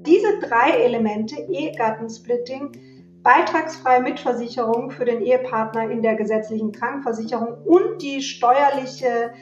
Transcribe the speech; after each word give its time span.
Diese 0.00 0.38
drei 0.38 0.70
Elemente, 0.84 1.34
Ehegattensplitting, 1.50 2.70
beitragsfreie 3.24 4.00
Mitversicherung 4.00 4.92
für 4.92 5.04
den 5.04 5.20
Ehepartner 5.22 5.90
in 5.90 6.02
der 6.02 6.14
gesetzlichen 6.14 6.70
Krankenversicherung 6.70 7.64
und 7.64 8.00
die 8.00 8.22
steuerliche 8.22 9.32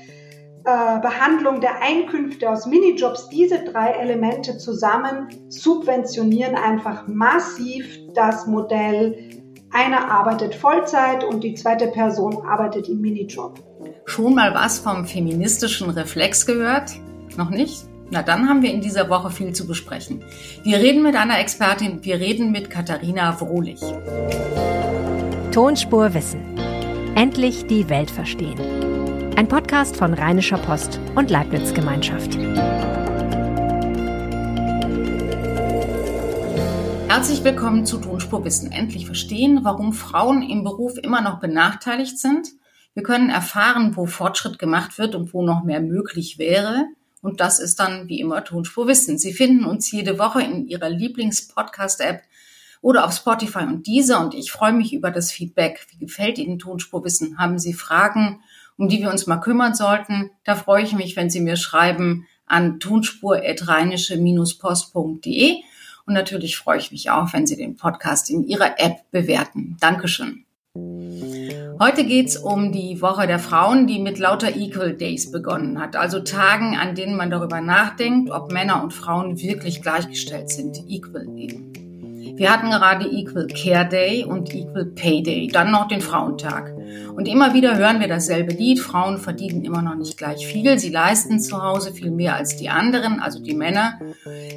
äh, 0.65 1.01
Behandlung 1.01 1.61
der 1.61 1.83
Einkünfte 1.83 2.49
aus 2.49 2.65
Minijobs, 2.65 3.29
diese 3.29 3.65
drei 3.65 3.91
Elemente 3.91 4.57
zusammen 4.57 5.29
subventionieren 5.51 6.55
einfach 6.55 7.07
massiv 7.07 7.87
das 8.15 8.47
Modell. 8.47 9.43
Einer 9.71 10.11
arbeitet 10.11 10.55
Vollzeit 10.55 11.23
und 11.23 11.45
die 11.45 11.53
zweite 11.53 11.89
Person 11.89 12.47
arbeitet 12.47 12.89
im 12.89 13.03
Minijob. 13.03 13.61
Schon 14.07 14.35
mal 14.35 14.55
was 14.55 14.79
vom 14.79 15.05
feministischen 15.05 15.91
Reflex 15.91 16.47
gehört? 16.47 16.93
Noch 17.37 17.51
nicht? 17.51 17.87
Na, 18.09 18.23
dann 18.23 18.49
haben 18.49 18.63
wir 18.63 18.73
in 18.73 18.81
dieser 18.81 19.11
Woche 19.11 19.31
viel 19.31 19.53
zu 19.53 19.67
besprechen. 19.67 20.23
Wir 20.63 20.79
reden 20.79 21.03
mit 21.03 21.17
einer 21.17 21.41
Expertin, 21.41 22.05
wir 22.05 22.21
reden 22.21 22.53
mit 22.53 22.71
Katharina 22.71 23.41
Wrohlich. 23.41 23.81
Tonspur 25.51 26.15
Wissen. 26.15 26.57
Endlich 27.17 27.67
die 27.67 27.89
Welt 27.89 28.13
verstehen. 28.13 28.61
Ein 29.35 29.49
Podcast 29.49 29.97
von 29.97 30.15
Rheinischer 30.15 30.59
Post 30.59 31.01
und 31.17 31.33
Leibniz 31.33 31.75
Gemeinschaft. 31.75 32.37
Herzlich 37.09 37.43
willkommen 37.43 37.87
zu 37.87 37.99
Tonspur 37.99 38.45
Wissen. 38.45 38.71
Endlich 38.71 39.07
verstehen, 39.07 39.61
warum 39.65 39.93
Frauen 39.93 40.43
im 40.43 40.63
Beruf 40.63 40.97
immer 40.97 41.23
noch 41.23 41.41
benachteiligt 41.41 42.21
sind. 42.21 42.51
Wir 42.95 43.03
können 43.03 43.31
erfahren, 43.31 43.97
wo 43.97 44.07
Fortschritt 44.07 44.61
gemacht 44.61 44.97
wird 44.97 45.17
und 45.17 45.35
wo 45.35 45.43
noch 45.43 45.65
mehr 45.65 45.81
möglich 45.81 46.39
wäre. 46.39 46.87
Und 47.27 47.41
das 47.41 47.59
ist 47.59 47.81
dann 47.81 48.09
wie 48.09 48.21
immer 48.21 48.45
Tonspur 48.45 48.87
Wissen. 48.87 49.19
Sie 49.19 49.33
finden 49.33 49.65
uns 49.65 49.91
jede 49.91 50.19
Woche 50.19 50.43
in 50.43 50.69
Ihrer 50.69 50.89
Lieblings-Podcast-App 50.89 52.23
oder 52.81 53.05
auf 53.05 53.15
Spotify 53.15 53.65
und 53.65 53.87
dieser. 53.87 54.21
Und 54.21 54.35
ich 54.35 54.53
freue 54.53 54.73
mich 54.73 54.93
über 54.93 55.11
das 55.11 55.33
Feedback. 55.33 55.87
Wie 55.91 55.99
gefällt 55.99 56.39
Ihnen 56.39 56.59
Tonspur 56.59 57.05
Wissen? 57.05 57.39
Haben 57.39 57.59
Sie 57.59 57.75
Fragen? 57.75 58.41
um 58.77 58.89
die 58.89 59.01
wir 59.01 59.11
uns 59.11 59.27
mal 59.27 59.39
kümmern 59.39 59.75
sollten. 59.75 60.31
Da 60.45 60.55
freue 60.55 60.83
ich 60.83 60.93
mich, 60.93 61.17
wenn 61.17 61.31
Sie 61.31 61.41
mir 61.41 61.57
schreiben 61.57 62.27
an 62.47 62.79
tonspur-post.de. 62.79 65.57
Und 66.07 66.15
natürlich 66.15 66.57
freue 66.57 66.79
ich 66.79 66.93
mich 66.93 67.11
auch, 67.11 67.33
wenn 67.33 67.47
Sie 67.47 67.57
den 67.57 67.77
Podcast 67.77 68.31
in 68.31 68.47
Ihrer 68.47 68.79
App 68.79 69.11
bewerten. 69.11 69.77
Dankeschön. 69.81 70.46
Heute 71.79 72.05
geht's 72.05 72.39
um 72.39 72.73
die 72.73 73.03
Woche 73.03 73.27
der 73.27 73.39
Frauen, 73.39 73.87
die 73.87 73.99
mit 73.99 74.19
lauter 74.19 74.57
Equal 74.57 74.95
Days 74.95 75.31
begonnen 75.31 75.79
hat. 75.79 75.95
Also 75.95 76.21
Tagen, 76.21 76.75
an 76.75 76.95
denen 76.95 77.17
man 77.17 77.31
darüber 77.31 77.61
nachdenkt, 77.61 78.31
ob 78.31 78.51
Männer 78.51 78.83
und 78.83 78.95
Frauen 78.95 79.39
wirklich 79.43 79.83
gleichgestellt 79.83 80.49
sind. 80.49 80.83
Equal 80.89 81.27
eben. 81.37 81.73
Wir 82.39 82.51
hatten 82.51 82.71
gerade 82.71 83.07
Equal 83.07 83.47
Care 83.49 83.87
Day 83.87 84.25
und 84.25 84.55
Equal 84.55 84.87
Pay 84.87 85.23
Day, 85.23 85.49
dann 85.49 85.71
noch 85.71 85.87
den 85.89 86.01
Frauentag. 86.01 86.73
Und 87.15 87.29
immer 87.29 87.53
wieder 87.53 87.77
hören 87.77 88.01
wir 88.01 88.09
dasselbe 88.09 88.55
Lied. 88.55 88.81
Frauen 88.81 89.19
verdienen 89.19 89.63
immer 89.63 89.83
noch 89.83 89.97
nicht 89.97 90.17
gleich 90.17 90.47
viel. 90.47 90.79
Sie 90.79 90.91
leisten 90.91 91.41
zu 91.41 91.63
Hause 91.63 91.93
viel 91.93 92.11
mehr 92.11 92.37
als 92.37 92.57
die 92.57 92.71
anderen, 92.71 93.21
also 93.21 93.43
die 93.43 93.55
Männer. 93.55 93.99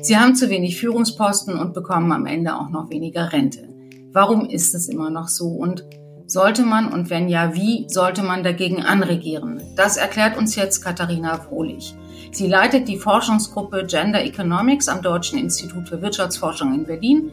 Sie 0.01 0.17
haben 0.17 0.35
zu 0.35 0.49
wenig 0.49 0.79
Führungsposten 0.79 1.59
und 1.59 1.73
bekommen 1.73 2.13
am 2.13 2.25
Ende 2.25 2.55
auch 2.55 2.69
noch 2.69 2.89
weniger 2.89 3.33
Rente. 3.33 3.67
Warum 4.13 4.49
ist 4.49 4.73
es 4.73 4.87
immer 4.87 5.09
noch 5.09 5.27
so? 5.27 5.47
Und 5.47 5.83
sollte 6.29 6.63
man 6.63 6.91
und 6.91 7.09
wenn 7.09 7.27
ja, 7.27 7.55
wie 7.55 7.85
sollte 7.89 8.21
man 8.21 8.43
dagegen 8.43 8.83
anregieren? 8.83 9.61
Das 9.75 9.97
erklärt 9.97 10.37
uns 10.37 10.55
jetzt 10.55 10.83
Katharina 10.83 11.37
Frohlich. 11.37 11.95
Sie 12.31 12.47
leitet 12.47 12.87
die 12.87 12.97
Forschungsgruppe 12.97 13.85
Gender 13.87 14.23
Economics 14.23 14.87
am 14.87 15.01
Deutschen 15.01 15.39
Institut 15.39 15.89
für 15.89 16.01
Wirtschaftsforschung 16.01 16.73
in 16.73 16.85
Berlin 16.85 17.31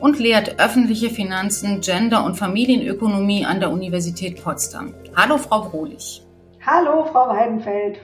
und 0.00 0.18
lehrt 0.18 0.58
öffentliche 0.58 1.10
Finanzen, 1.10 1.80
Gender 1.80 2.24
und 2.24 2.36
Familienökonomie 2.36 3.44
an 3.44 3.60
der 3.60 3.70
Universität 3.70 4.42
Potsdam. 4.42 4.94
Hallo, 5.14 5.36
Frau 5.36 5.68
Brolich. 5.68 6.26
Hallo, 6.66 7.04
Frau 7.12 7.28
Weidenfeld. 7.28 8.00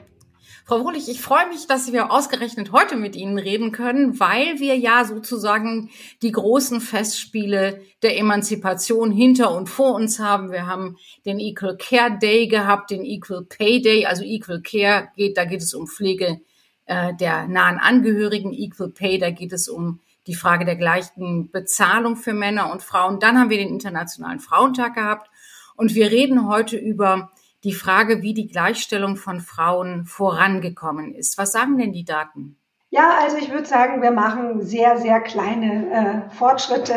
Frau 0.69 0.85
Wohlig, 0.85 1.09
ich 1.09 1.23
freue 1.23 1.49
mich, 1.49 1.67
dass 1.67 1.95
wir 1.95 2.13
ausgerechnet 2.13 2.73
heute 2.73 2.97
mit 2.97 3.17
Ihnen 3.17 3.39
reden 3.39 3.73
können, 3.73 4.21
weil 4.21 4.59
wir 4.59 4.77
ja 4.77 5.07
sozusagen 5.07 5.89
die 6.21 6.31
großen 6.31 6.83
Festspiele 6.83 7.81
der 8.03 8.19
Emanzipation 8.19 9.11
hinter 9.11 9.57
und 9.57 9.71
vor 9.71 9.95
uns 9.95 10.19
haben. 10.19 10.53
Wir 10.53 10.67
haben 10.67 10.99
den 11.25 11.41
Equal 11.41 11.79
Care 11.79 12.19
Day 12.19 12.49
gehabt, 12.49 12.91
den 12.91 13.03
Equal 13.03 13.47
Pay 13.47 13.81
Day, 13.81 14.05
also 14.05 14.23
Equal 14.23 14.61
Care 14.61 15.09
geht, 15.17 15.39
da 15.39 15.47
geht 15.47 15.63
es 15.63 15.73
um 15.73 15.87
Pflege 15.87 16.43
äh, 16.85 17.15
der 17.15 17.49
nahen 17.49 17.79
Angehörigen, 17.79 18.53
Equal 18.53 18.91
Pay, 18.91 19.17
da 19.17 19.31
geht 19.31 19.55
es 19.55 19.71
um 19.71 20.01
die 20.27 20.35
Frage 20.35 20.67
der 20.67 20.77
gleichen 20.77 21.51
Bezahlung 21.51 22.15
für 22.15 22.35
Männer 22.35 22.71
und 22.71 22.83
Frauen. 22.83 23.21
Dann 23.21 23.39
haben 23.39 23.49
wir 23.49 23.57
den 23.57 23.71
Internationalen 23.71 24.39
Frauentag 24.39 24.97
gehabt 24.97 25.31
und 25.77 25.95
wir 25.95 26.11
reden 26.11 26.47
heute 26.47 26.77
über 26.77 27.31
die 27.65 27.73
Frage, 27.73 28.23
wie 28.23 28.35
die 28.35 28.47
Gleichstellung 28.47 29.17
von 29.17 29.41
Frauen 29.41 30.05
vorangekommen 30.07 31.15
ist. 31.15 31.39
Was 31.39 31.53
sagen 31.53 31.79
denn 31.79 31.93
die 31.93 32.05
Daten? 32.05 32.57
Ja, 32.91 33.19
also 33.21 33.37
ich 33.37 33.51
würde 33.51 33.67
sagen, 33.67 34.01
wir 34.01 34.13
machen 34.13 34.63
sehr, 34.63 34.97
sehr 34.97 35.21
kleine 35.21 35.91
äh, 36.31 36.35
Fortschritte, 36.35 36.95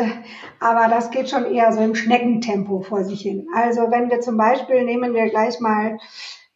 aber 0.58 0.88
das 0.88 1.10
geht 1.10 1.28
schon 1.28 1.44
eher 1.44 1.70
so 1.72 1.82
im 1.82 1.94
Schneckentempo 1.94 2.80
vor 2.80 3.04
sich 3.04 3.20
hin. 3.20 3.46
Also 3.54 3.90
wenn 3.90 4.08
wir 4.08 4.20
zum 4.20 4.38
Beispiel 4.38 4.84
nehmen 4.84 5.12
wir 5.12 5.28
gleich 5.28 5.60
mal 5.60 5.98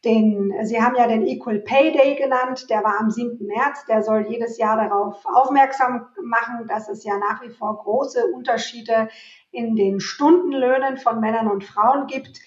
den, 0.06 0.54
Sie 0.62 0.80
haben 0.80 0.94
ja 0.96 1.06
den 1.06 1.26
Equal 1.26 1.58
Pay 1.58 1.92
Day 1.92 2.14
genannt, 2.14 2.70
der 2.70 2.82
war 2.82 2.98
am 2.98 3.10
7. 3.10 3.44
März, 3.44 3.84
der 3.86 4.02
soll 4.02 4.26
jedes 4.28 4.56
Jahr 4.56 4.76
darauf 4.76 5.22
aufmerksam 5.26 6.06
machen, 6.22 6.66
dass 6.68 6.88
es 6.88 7.04
ja 7.04 7.18
nach 7.18 7.42
wie 7.42 7.50
vor 7.50 7.76
große 7.76 8.24
Unterschiede 8.32 9.08
in 9.50 9.76
den 9.76 10.00
Stundenlöhnen 10.00 10.96
von 10.96 11.20
Männern 11.20 11.50
und 11.50 11.64
Frauen 11.64 12.06
gibt. 12.06 12.38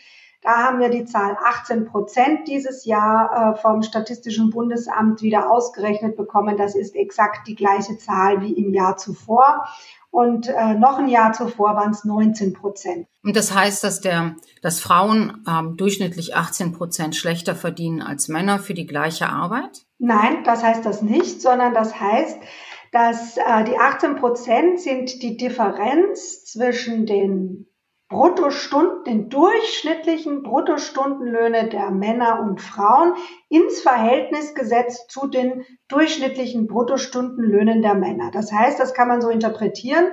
Da 0.42 0.58
haben 0.64 0.80
wir 0.80 0.90
die 0.90 1.06
Zahl 1.06 1.38
18 1.44 1.86
Prozent 1.86 2.48
dieses 2.48 2.86
Jahr 2.86 3.56
äh, 3.56 3.62
vom 3.62 3.82
Statistischen 3.82 4.52
Bundesamt 4.52 5.22
wieder 5.22 5.52
ausgerechnet 5.52 6.16
bekommen. 6.16 6.56
Das 6.56 6.76
ist 6.76 6.96
exakt 6.96 7.48
die 7.48 7.56
gleiche 7.56 7.98
Zahl 7.98 8.42
wie 8.42 8.54
im 8.54 8.74
Jahr 8.74 8.96
zuvor. 8.96 9.68
Und 10.12 10.48
äh, 10.48 10.74
noch 10.74 10.98
ein 10.98 11.10
Jahr 11.10 11.34
zuvor 11.34 11.76
waren 11.76 11.92
es 11.92 12.04
19 12.04 12.54
Prozent. 12.54 13.08
Und 13.24 13.36
das 13.36 13.54
heißt, 13.54 13.84
dass 13.84 14.02
der, 14.02 14.36
dass 14.62 14.80
Frauen 14.80 15.44
ähm, 15.48 15.76
durchschnittlich 15.78 16.36
18 16.36 16.72
Prozent 16.72 17.16
schlechter 17.16 17.54
verdienen 17.54 18.02
als 18.02 18.28
Männer 18.28 18.60
für 18.60 18.74
die 18.74 18.88
gleiche 18.88 19.28
Arbeit? 19.28 19.86
Nein, 20.00 20.44
das 20.46 20.64
heißt 20.64 20.86
das 20.86 21.02
nicht, 21.02 21.42
sondern 21.42 21.74
das 21.74 22.00
heißt, 22.00 22.40
dass 22.92 23.38
äh, 23.38 23.66
die 23.66 23.78
18 23.78 24.16
Prozent 24.16 24.80
sind 24.80 25.22
die 25.22 25.38
Differenz 25.38 26.46
zwischen 26.46 27.06
den 27.06 27.69
Bruttostunden, 28.10 29.04
den 29.04 29.30
durchschnittlichen 29.30 30.42
Bruttostundenlöhne 30.42 31.70
der 31.70 31.92
Männer 31.92 32.40
und 32.42 32.60
Frauen 32.60 33.14
ins 33.50 33.82
Verhältnis 33.82 34.56
gesetzt 34.56 35.12
zu 35.12 35.28
den 35.28 35.64
durchschnittlichen 35.88 36.66
Bruttostundenlöhnen 36.66 37.84
der 37.84 37.94
Männer. 37.94 38.32
Das 38.32 38.52
heißt, 38.52 38.80
das 38.80 38.96
kann 38.96 39.08
man 39.08 39.22
so 39.22 39.30
interpretieren, 39.30 40.08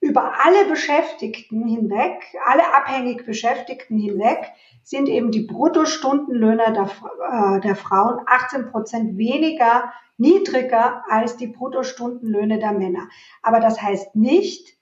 über 0.00 0.44
alle 0.44 0.64
Beschäftigten 0.64 1.68
hinweg, 1.68 2.24
alle 2.46 2.74
abhängig 2.74 3.24
Beschäftigten 3.24 3.96
hinweg, 3.96 4.50
sind 4.82 5.08
eben 5.08 5.30
die 5.30 5.46
Bruttostundenlöhne 5.46 6.72
der, 6.72 6.90
äh, 7.30 7.60
der 7.60 7.76
Frauen 7.76 8.24
18 8.26 8.70
Prozent 8.72 9.18
weniger, 9.18 9.92
niedriger 10.16 11.04
als 11.08 11.36
die 11.36 11.46
Bruttostundenlöhne 11.46 12.58
der 12.58 12.72
Männer. 12.72 13.08
Aber 13.42 13.60
das 13.60 13.80
heißt 13.80 14.16
nicht, 14.16 14.79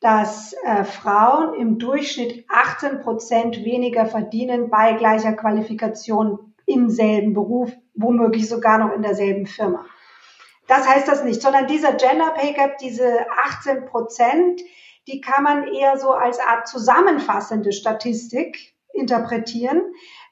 dass 0.00 0.54
äh, 0.64 0.84
Frauen 0.84 1.54
im 1.54 1.78
Durchschnitt 1.78 2.44
18 2.48 3.00
Prozent 3.00 3.64
weniger 3.64 4.06
verdienen 4.06 4.70
bei 4.70 4.94
gleicher 4.94 5.34
Qualifikation 5.34 6.54
im 6.66 6.88
selben 6.88 7.34
Beruf, 7.34 7.70
womöglich 7.94 8.48
sogar 8.48 8.78
noch 8.78 8.94
in 8.94 9.02
derselben 9.02 9.46
Firma. 9.46 9.84
Das 10.66 10.88
heißt 10.88 11.08
das 11.08 11.24
nicht, 11.24 11.42
sondern 11.42 11.66
dieser 11.66 11.92
Gender 11.94 12.30
Pay 12.30 12.54
Gap, 12.54 12.78
diese 12.78 13.26
18 13.44 13.86
Prozent, 13.86 14.62
die 15.08 15.20
kann 15.20 15.42
man 15.42 15.66
eher 15.66 15.98
so 15.98 16.12
als 16.12 16.38
Art 16.38 16.68
zusammenfassende 16.68 17.72
Statistik 17.72 18.74
interpretieren. 18.92 19.82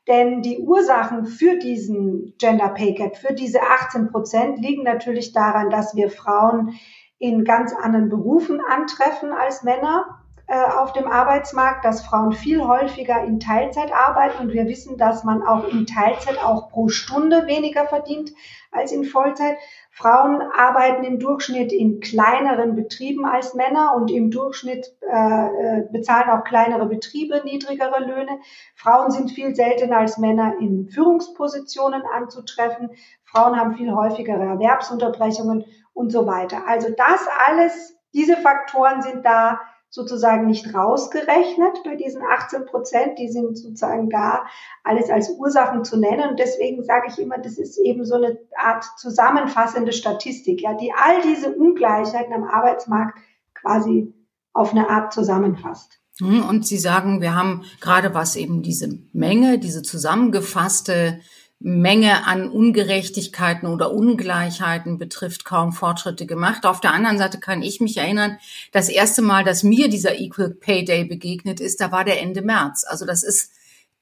Denn 0.06 0.40
die 0.40 0.60
Ursachen 0.60 1.26
für 1.26 1.58
diesen 1.58 2.34
Gender 2.38 2.68
Pay 2.68 2.94
Gap, 2.94 3.16
für 3.16 3.34
diese 3.34 3.60
18 3.60 4.10
Prozent, 4.10 4.58
liegen 4.58 4.84
natürlich 4.84 5.32
daran, 5.32 5.68
dass 5.68 5.94
wir 5.94 6.08
Frauen 6.08 6.78
in 7.18 7.44
ganz 7.44 7.74
anderen 7.74 8.08
Berufen 8.08 8.60
antreffen 8.60 9.32
als 9.32 9.62
Männer 9.62 10.18
äh, 10.50 10.64
auf 10.78 10.94
dem 10.94 11.06
Arbeitsmarkt, 11.06 11.84
dass 11.84 12.06
Frauen 12.06 12.32
viel 12.32 12.66
häufiger 12.66 13.22
in 13.22 13.38
Teilzeit 13.38 13.92
arbeiten 13.92 14.44
und 14.44 14.52
wir 14.54 14.66
wissen, 14.66 14.96
dass 14.96 15.22
man 15.22 15.42
auch 15.42 15.68
in 15.68 15.84
Teilzeit 15.84 16.42
auch 16.42 16.70
pro 16.70 16.88
Stunde 16.88 17.46
weniger 17.46 17.84
verdient 17.84 18.32
als 18.70 18.90
in 18.90 19.04
Vollzeit. 19.04 19.58
Frauen 19.90 20.40
arbeiten 20.56 21.04
im 21.04 21.18
Durchschnitt 21.18 21.70
in 21.70 22.00
kleineren 22.00 22.76
Betrieben 22.76 23.26
als 23.26 23.52
Männer 23.52 23.94
und 23.94 24.10
im 24.10 24.30
Durchschnitt 24.30 24.94
äh, 25.02 25.16
äh, 25.16 25.88
bezahlen 25.92 26.30
auch 26.30 26.44
kleinere 26.44 26.86
Betriebe 26.86 27.42
niedrigere 27.44 28.00
Löhne. 28.00 28.38
Frauen 28.74 29.10
sind 29.10 29.30
viel 29.30 29.54
seltener 29.54 29.98
als 29.98 30.16
Männer 30.16 30.54
in 30.60 30.88
Führungspositionen 30.88 32.02
anzutreffen. 32.14 32.90
Frauen 33.24 33.60
haben 33.60 33.74
viel 33.74 33.92
häufigere 33.92 34.44
Erwerbsunterbrechungen 34.44 35.66
und 35.98 36.10
so 36.12 36.26
weiter. 36.26 36.66
Also 36.66 36.88
das 36.96 37.26
alles, 37.48 37.96
diese 38.14 38.36
Faktoren 38.36 39.02
sind 39.02 39.24
da 39.24 39.58
sozusagen 39.90 40.46
nicht 40.46 40.74
rausgerechnet 40.74 41.82
bei 41.84 41.96
diesen 41.96 42.22
18 42.22 42.66
Prozent. 42.66 43.18
Die 43.18 43.28
sind 43.28 43.58
sozusagen 43.58 44.08
da, 44.08 44.46
alles 44.84 45.10
als 45.10 45.30
Ursachen 45.30 45.84
zu 45.84 45.98
nennen. 45.98 46.30
Und 46.30 46.38
deswegen 46.38 46.84
sage 46.84 47.08
ich 47.10 47.18
immer, 47.18 47.38
das 47.38 47.58
ist 47.58 47.78
eben 47.78 48.04
so 48.04 48.14
eine 48.14 48.38
Art 48.56 48.84
zusammenfassende 48.98 49.92
Statistik, 49.92 50.62
ja, 50.62 50.74
die 50.74 50.92
all 50.92 51.22
diese 51.22 51.52
Ungleichheiten 51.52 52.32
am 52.32 52.44
Arbeitsmarkt 52.44 53.18
quasi 53.54 54.14
auf 54.52 54.70
eine 54.72 54.88
Art 54.88 55.12
zusammenfasst. 55.12 55.98
Hm, 56.20 56.44
und 56.48 56.66
Sie 56.66 56.78
sagen, 56.78 57.20
wir 57.20 57.34
haben 57.34 57.64
gerade 57.80 58.14
was 58.14 58.36
eben 58.36 58.62
diese 58.62 58.88
Menge, 59.12 59.58
diese 59.58 59.82
zusammengefasste 59.82 61.20
Menge 61.60 62.24
an 62.24 62.48
Ungerechtigkeiten 62.48 63.68
oder 63.68 63.92
Ungleichheiten 63.92 64.96
betrifft, 64.96 65.44
kaum 65.44 65.72
Fortschritte 65.72 66.24
gemacht. 66.24 66.64
Auf 66.64 66.80
der 66.80 66.92
anderen 66.92 67.18
Seite 67.18 67.40
kann 67.40 67.62
ich 67.62 67.80
mich 67.80 67.96
erinnern, 67.96 68.38
das 68.70 68.88
erste 68.88 69.22
Mal, 69.22 69.42
dass 69.42 69.64
mir 69.64 69.88
dieser 69.88 70.20
Equal 70.20 70.50
Pay 70.50 70.84
Day 70.84 71.04
begegnet 71.04 71.58
ist, 71.58 71.80
da 71.80 71.90
war 71.90 72.04
der 72.04 72.20
Ende 72.20 72.42
März. 72.42 72.84
Also 72.86 73.04
das 73.04 73.24
ist 73.24 73.50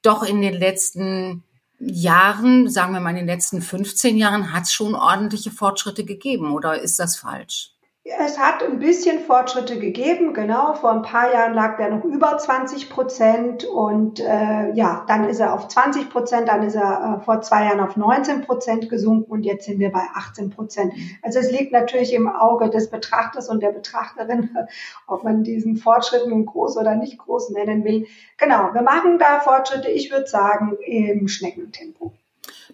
doch 0.03 0.23
in 0.23 0.41
den 0.41 0.53
letzten 0.53 1.43
Jahren, 1.79 2.69
sagen 2.69 2.93
wir 2.93 2.99
mal 2.99 3.11
in 3.11 3.17
den 3.17 3.27
letzten 3.27 3.61
15 3.61 4.17
Jahren, 4.17 4.53
hat 4.53 4.63
es 4.63 4.73
schon 4.73 4.93
ordentliche 4.93 5.51
Fortschritte 5.51 6.05
gegeben. 6.05 6.51
Oder 6.51 6.79
ist 6.81 6.99
das 6.99 7.17
falsch? 7.17 7.71
Es 8.15 8.39
hat 8.39 8.63
ein 8.63 8.79
bisschen 8.79 9.19
Fortschritte 9.19 9.79
gegeben, 9.79 10.33
genau. 10.33 10.75
Vor 10.75 10.91
ein 10.91 11.01
paar 11.01 11.33
Jahren 11.33 11.53
lag 11.53 11.75
der 11.75 11.89
noch 11.89 12.05
über 12.05 12.37
20 12.37 12.89
Prozent 12.89 13.65
und 13.65 14.21
äh, 14.21 14.71
ja, 14.71 15.03
dann 15.09 15.27
ist 15.27 15.41
er 15.41 15.53
auf 15.53 15.67
20 15.67 16.09
Prozent, 16.09 16.47
dann 16.47 16.63
ist 16.63 16.75
er 16.75 17.19
äh, 17.19 17.25
vor 17.25 17.41
zwei 17.41 17.65
Jahren 17.65 17.81
auf 17.81 17.97
19 17.97 18.43
Prozent 18.43 18.87
gesunken 18.89 19.29
und 19.29 19.43
jetzt 19.43 19.65
sind 19.65 19.79
wir 19.79 19.91
bei 19.91 20.03
18 20.15 20.51
Prozent. 20.51 20.93
Also 21.21 21.39
es 21.39 21.51
liegt 21.51 21.73
natürlich 21.73 22.13
im 22.13 22.29
Auge 22.29 22.69
des 22.69 22.89
Betrachters 22.89 23.49
und 23.49 23.61
der 23.61 23.71
Betrachterin, 23.71 24.55
ob 25.07 25.25
man 25.25 25.43
diesen 25.43 25.75
Fortschritt 25.75 26.27
nun 26.27 26.45
groß 26.45 26.77
oder 26.77 26.95
nicht 26.95 27.17
groß 27.17 27.49
nennen 27.49 27.83
will. 27.83 28.07
Genau, 28.37 28.73
wir 28.73 28.83
machen 28.83 29.19
da 29.19 29.41
Fortschritte, 29.41 29.89
ich 29.89 30.11
würde 30.11 30.27
sagen, 30.27 30.77
im 30.85 31.27
Schneckentempo. 31.27 32.13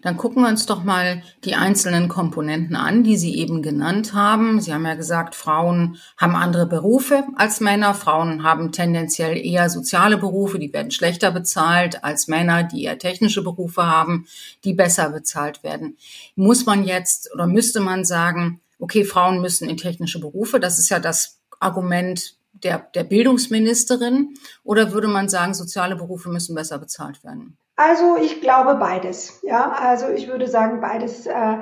Dann 0.02 0.16
gucken 0.16 0.42
wir 0.42 0.48
uns 0.48 0.66
doch 0.66 0.84
mal 0.84 1.22
die 1.44 1.54
einzelnen 1.54 2.08
Komponenten 2.08 2.76
an, 2.76 3.04
die 3.04 3.16
Sie 3.16 3.36
eben 3.36 3.62
genannt 3.62 4.12
haben. 4.12 4.60
Sie 4.60 4.72
haben 4.72 4.84
ja 4.84 4.94
gesagt, 4.94 5.34
Frauen 5.34 5.96
haben 6.18 6.36
andere 6.36 6.66
Berufe 6.66 7.24
als 7.36 7.60
Männer. 7.60 7.94
Frauen 7.94 8.42
haben 8.42 8.72
tendenziell 8.72 9.36
eher 9.36 9.70
soziale 9.70 10.18
Berufe, 10.18 10.58
die 10.58 10.72
werden 10.72 10.90
schlechter 10.90 11.30
bezahlt 11.30 12.04
als 12.04 12.28
Männer, 12.28 12.64
die 12.64 12.84
eher 12.84 12.98
technische 12.98 13.42
Berufe 13.42 13.86
haben, 13.86 14.26
die 14.64 14.74
besser 14.74 15.10
bezahlt 15.10 15.62
werden. 15.62 15.96
Muss 16.36 16.66
man 16.66 16.84
jetzt 16.84 17.32
oder 17.32 17.46
müsste 17.46 17.80
man 17.80 18.04
sagen, 18.04 18.60
okay, 18.78 19.04
Frauen 19.04 19.40
müssen 19.40 19.68
in 19.68 19.76
technische 19.76 20.20
Berufe, 20.20 20.60
das 20.60 20.78
ist 20.78 20.90
ja 20.90 20.98
das 20.98 21.40
Argument 21.60 22.34
der, 22.52 22.78
der 22.94 23.04
Bildungsministerin, 23.04 24.34
oder 24.62 24.92
würde 24.92 25.08
man 25.08 25.28
sagen, 25.28 25.54
soziale 25.54 25.96
Berufe 25.96 26.28
müssen 26.28 26.54
besser 26.54 26.78
bezahlt 26.78 27.24
werden? 27.24 27.56
Also 27.76 28.16
ich 28.16 28.40
glaube 28.40 28.76
beides. 28.76 29.40
Ja, 29.42 29.72
also 29.72 30.08
ich 30.08 30.28
würde 30.28 30.46
sagen 30.46 30.80
beides. 30.80 31.26
Äh, 31.26 31.58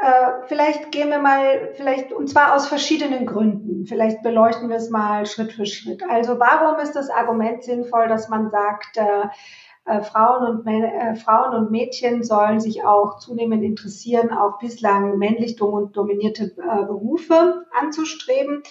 äh, 0.00 0.46
vielleicht 0.46 0.92
gehen 0.92 1.10
wir 1.10 1.18
mal, 1.18 1.72
vielleicht 1.74 2.12
und 2.12 2.28
zwar 2.28 2.54
aus 2.54 2.68
verschiedenen 2.68 3.26
Gründen. 3.26 3.84
Vielleicht 3.86 4.22
beleuchten 4.22 4.68
wir 4.68 4.76
es 4.76 4.90
mal 4.90 5.26
Schritt 5.26 5.52
für 5.52 5.66
Schritt. 5.66 6.02
Also 6.08 6.38
warum 6.38 6.78
ist 6.78 6.94
das 6.94 7.10
Argument 7.10 7.64
sinnvoll, 7.64 8.06
dass 8.06 8.28
man 8.28 8.50
sagt, 8.50 8.96
äh, 8.96 9.28
äh, 9.88 10.02
Frauen, 10.02 10.46
und, 10.46 10.66
äh, 10.66 11.16
Frauen 11.16 11.54
und 11.54 11.70
Mädchen 11.70 12.22
sollen 12.22 12.60
sich 12.60 12.84
auch 12.84 13.18
zunehmend 13.18 13.64
interessieren, 13.64 14.30
auch 14.30 14.58
bislang 14.58 15.18
männlich 15.18 15.56
dominierte 15.56 16.54
äh, 16.58 16.84
Berufe 16.84 17.64
anzustreben? 17.72 18.62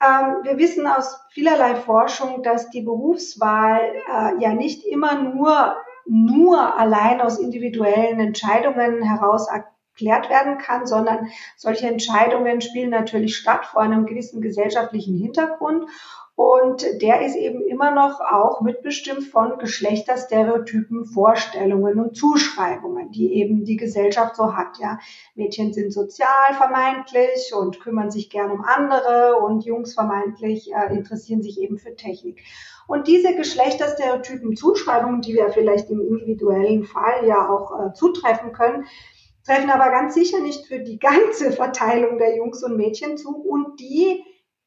Ähm, 0.00 0.36
wir 0.44 0.56
wissen 0.56 0.86
aus 0.86 1.20
vielerlei 1.30 1.74
Forschung, 1.74 2.42
dass 2.42 2.70
die 2.70 2.82
Berufswahl 2.82 3.80
äh, 3.80 4.42
ja 4.42 4.54
nicht 4.54 4.84
immer 4.86 5.18
nur 5.18 5.76
nur 6.06 6.78
allein 6.78 7.20
aus 7.20 7.38
individuellen 7.38 8.20
Entscheidungen 8.20 9.02
heraus 9.02 9.48
erklärt 9.48 10.28
werden 10.28 10.58
kann, 10.58 10.86
sondern 10.86 11.28
solche 11.56 11.88
Entscheidungen 11.88 12.60
spielen 12.60 12.90
natürlich 12.90 13.36
statt 13.36 13.66
vor 13.66 13.82
einem 13.82 14.06
gewissen 14.06 14.40
gesellschaftlichen 14.40 15.16
Hintergrund. 15.16 15.88
Und 16.36 16.84
der 17.00 17.24
ist 17.24 17.36
eben 17.36 17.62
immer 17.62 17.92
noch 17.92 18.20
auch 18.20 18.60
mitbestimmt 18.60 19.22
von 19.22 19.56
Geschlechterstereotypen, 19.58 21.04
Vorstellungen 21.04 22.00
und 22.00 22.16
Zuschreibungen, 22.16 23.12
die 23.12 23.34
eben 23.34 23.64
die 23.64 23.76
Gesellschaft 23.76 24.34
so 24.34 24.56
hat. 24.56 24.78
Ja, 24.80 24.98
Mädchen 25.36 25.72
sind 25.72 25.92
sozial 25.92 26.54
vermeintlich 26.54 27.52
und 27.56 27.78
kümmern 27.78 28.10
sich 28.10 28.30
gern 28.30 28.50
um 28.50 28.62
andere 28.62 29.36
und 29.36 29.64
Jungs 29.64 29.94
vermeintlich 29.94 30.72
äh, 30.72 30.92
interessieren 30.92 31.42
sich 31.42 31.60
eben 31.60 31.78
für 31.78 31.94
Technik. 31.94 32.42
Und 32.86 33.08
diese 33.08 33.34
Geschlechterstereotypen, 33.34 34.56
Zuschreibungen, 34.56 35.20
die 35.20 35.34
wir 35.34 35.50
vielleicht 35.50 35.90
im 35.90 36.00
individuellen 36.00 36.84
Fall 36.84 37.26
ja 37.26 37.48
auch 37.48 37.72
äh, 37.72 37.92
zutreffen 37.94 38.52
können, 38.52 38.86
treffen 39.46 39.70
aber 39.70 39.90
ganz 39.90 40.14
sicher 40.14 40.40
nicht 40.40 40.66
für 40.66 40.80
die 40.80 40.98
ganze 40.98 41.52
Verteilung 41.52 42.18
der 42.18 42.36
Jungs 42.36 42.62
und 42.62 42.76
Mädchen 42.76 43.16
zu 43.16 43.36
und 43.36 43.80
die 43.80 44.22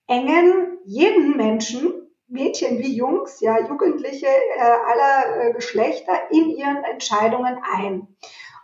engen 0.07 0.79
jeden 0.85 1.35
Menschen, 1.37 1.93
Mädchen 2.29 2.79
wie 2.79 2.93
Jungs, 2.93 3.39
ja, 3.39 3.59
Jugendliche 3.67 4.27
äh, 4.27 4.59
aller 4.59 5.47
äh, 5.49 5.53
Geschlechter 5.53 6.13
in 6.31 6.49
ihren 6.49 6.83
Entscheidungen 6.83 7.57
ein. 7.73 8.07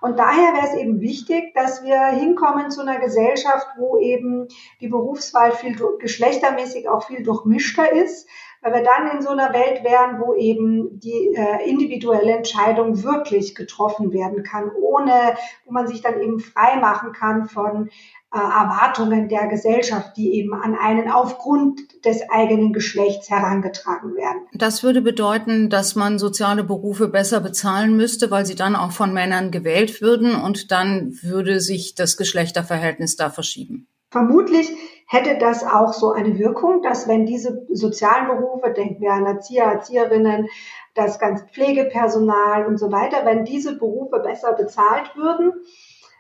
Und 0.02 0.20
daher 0.20 0.54
wäre 0.54 0.68
es 0.68 0.76
eben 0.76 1.00
wichtig, 1.00 1.54
dass 1.54 1.82
wir 1.82 2.08
hinkommen 2.08 2.72
zu 2.72 2.82
einer 2.82 3.00
Gesellschaft, 3.00 3.66
wo 3.78 3.98
eben 3.98 4.50
die 4.82 4.90
Berufswahl 4.90 5.54
viel 5.54 5.78
geschlechtermäßig 6.00 6.90
auch 6.90 7.08
viel 7.08 7.24
durchmischter 7.24 7.90
ist, 7.90 8.28
weil 8.64 8.74
wir 8.74 8.84
dann 8.84 9.16
in 9.16 9.22
so 9.22 9.30
einer 9.30 9.54
Welt 9.54 9.84
wären, 9.84 10.20
wo 10.20 10.34
eben 10.36 11.00
die 11.00 11.36
äh, 11.36 11.70
individuelle 11.70 12.32
Entscheidung 12.32 13.04
wirklich 13.04 13.56
getroffen 13.56 14.14
werden 14.14 14.44
kann, 14.44 14.72
ohne, 14.72 15.36
wo 15.66 15.74
man 15.74 15.88
sich 15.88 16.02
dann 16.02 16.20
eben 16.22 16.40
frei 16.40 16.78
machen 16.80 17.12
kann 17.12 17.50
von 17.50 17.90
äh, 18.34 18.38
Erwartungen 18.38 19.28
der 19.28 19.48
Gesellschaft, 19.48 20.16
die 20.16 20.36
eben 20.36 20.54
an 20.54 20.76
einen 20.76 21.12
aufgrund 21.12 21.82
des 22.06 22.22
eigenen 22.30 22.72
Geschlechts 22.72 23.30
herangetragen 23.30 24.16
werden. 24.16 24.48
Das 24.54 24.82
würde 24.82 25.02
bedeuten, 25.02 25.70
dass 25.70 25.96
man 25.96 26.18
soziale 26.18 26.64
Berufe 26.64 27.10
besser 27.10 27.42
bezahlen 27.42 27.98
müsste, 27.98 28.32
weil 28.32 28.46
sie 28.46 28.56
dann 28.56 28.78
auch 28.78 28.92
von 28.92 29.14
Männern 29.14 29.52
gewählt 29.52 30.02
würden 30.02 30.36
und 30.36 30.72
dann 30.72 31.14
würde 31.22 31.60
sich 31.60 31.96
das 31.96 32.16
Geschlechterverhältnis 32.16 33.18
da 33.18 33.30
verschieben. 33.30 33.88
Vermutlich 34.10 34.70
hätte 35.08 35.38
das 35.38 35.64
auch 35.64 35.94
so 35.94 36.12
eine 36.12 36.38
Wirkung, 36.38 36.82
dass 36.82 37.08
wenn 37.08 37.26
diese 37.26 37.66
sozialen 37.70 38.28
Berufe, 38.28 38.72
denken 38.72 39.02
wir 39.02 39.12
an 39.12 39.26
Erzieher, 39.26 39.66
Erzieherinnen, 39.66 40.48
das 40.96 41.20
ganze 41.20 41.46
Pflegepersonal 41.48 42.66
und 42.66 42.78
so 42.78 42.92
weiter, 42.92 43.26
wenn 43.26 43.46
diese 43.46 43.78
Berufe 43.78 44.20
besser 44.20 44.54
bezahlt 44.54 45.16
würden, 45.16 45.54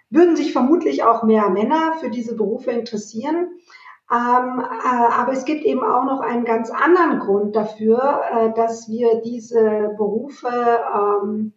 würden 0.10 0.36
sich 0.36 0.53
vermutlich 0.53 1.03
auch 1.03 1.24
mehr 1.24 1.50
Männer 1.50 1.93
für 2.00 2.10
diese 2.10 2.36
Berufe 2.36 2.72
interessieren. 2.72 3.50
Ähm, 4.12 4.60
äh, 4.60 5.12
aber 5.12 5.31
es 5.31 5.46
gibt 5.46 5.63
eben 5.63 5.84
auch 5.84 6.03
noch 6.03 6.19
einen 6.19 6.46
ganz 6.46 6.69
anderen 6.69 7.19
Grund 7.19 7.55
dafür, 7.55 8.22
äh, 8.31 8.53
dass 8.53 8.89
wir 8.89 9.22
diese 9.22 9.96
Berufe 9.98 10.50
ähm, 10.50 11.53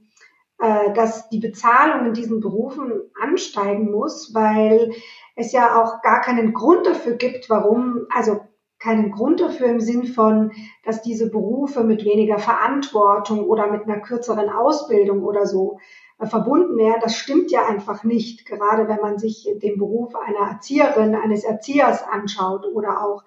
äh, 0.58 0.94
dass 0.94 1.28
die 1.28 1.38
Bezahlung 1.38 2.06
in 2.06 2.12
diesen 2.14 2.40
Berufen 2.40 2.90
ansteigen 3.20 3.90
muss, 3.90 4.32
weil 4.32 4.92
es 5.36 5.52
ja 5.52 5.80
auch 5.80 6.02
gar 6.02 6.20
keinen 6.22 6.52
Grund 6.52 6.86
dafür 6.86 7.14
gibt, 7.14 7.48
warum, 7.48 8.06
also 8.10 8.40
keinen 8.78 9.10
Grund 9.10 9.40
dafür 9.40 9.68
im 9.68 9.80
Sinn 9.80 10.06
von, 10.06 10.52
dass 10.84 11.02
diese 11.02 11.30
Berufe 11.30 11.84
mit 11.84 12.04
weniger 12.04 12.38
Verantwortung 12.38 13.44
oder 13.44 13.70
mit 13.70 13.84
einer 13.84 14.00
kürzeren 14.00 14.50
Ausbildung 14.50 15.22
oder 15.22 15.46
so 15.46 15.78
äh, 16.18 16.26
verbunden 16.26 16.76
wären. 16.76 17.00
Das 17.00 17.16
stimmt 17.16 17.50
ja 17.50 17.66
einfach 17.66 18.04
nicht, 18.04 18.46
gerade 18.46 18.88
wenn 18.88 19.00
man 19.00 19.18
sich 19.18 19.48
den 19.62 19.78
Beruf 19.78 20.14
einer 20.14 20.50
Erzieherin, 20.50 21.14
eines 21.14 21.44
Erziehers 21.44 22.02
anschaut 22.02 22.66
oder 22.74 23.02
auch 23.02 23.24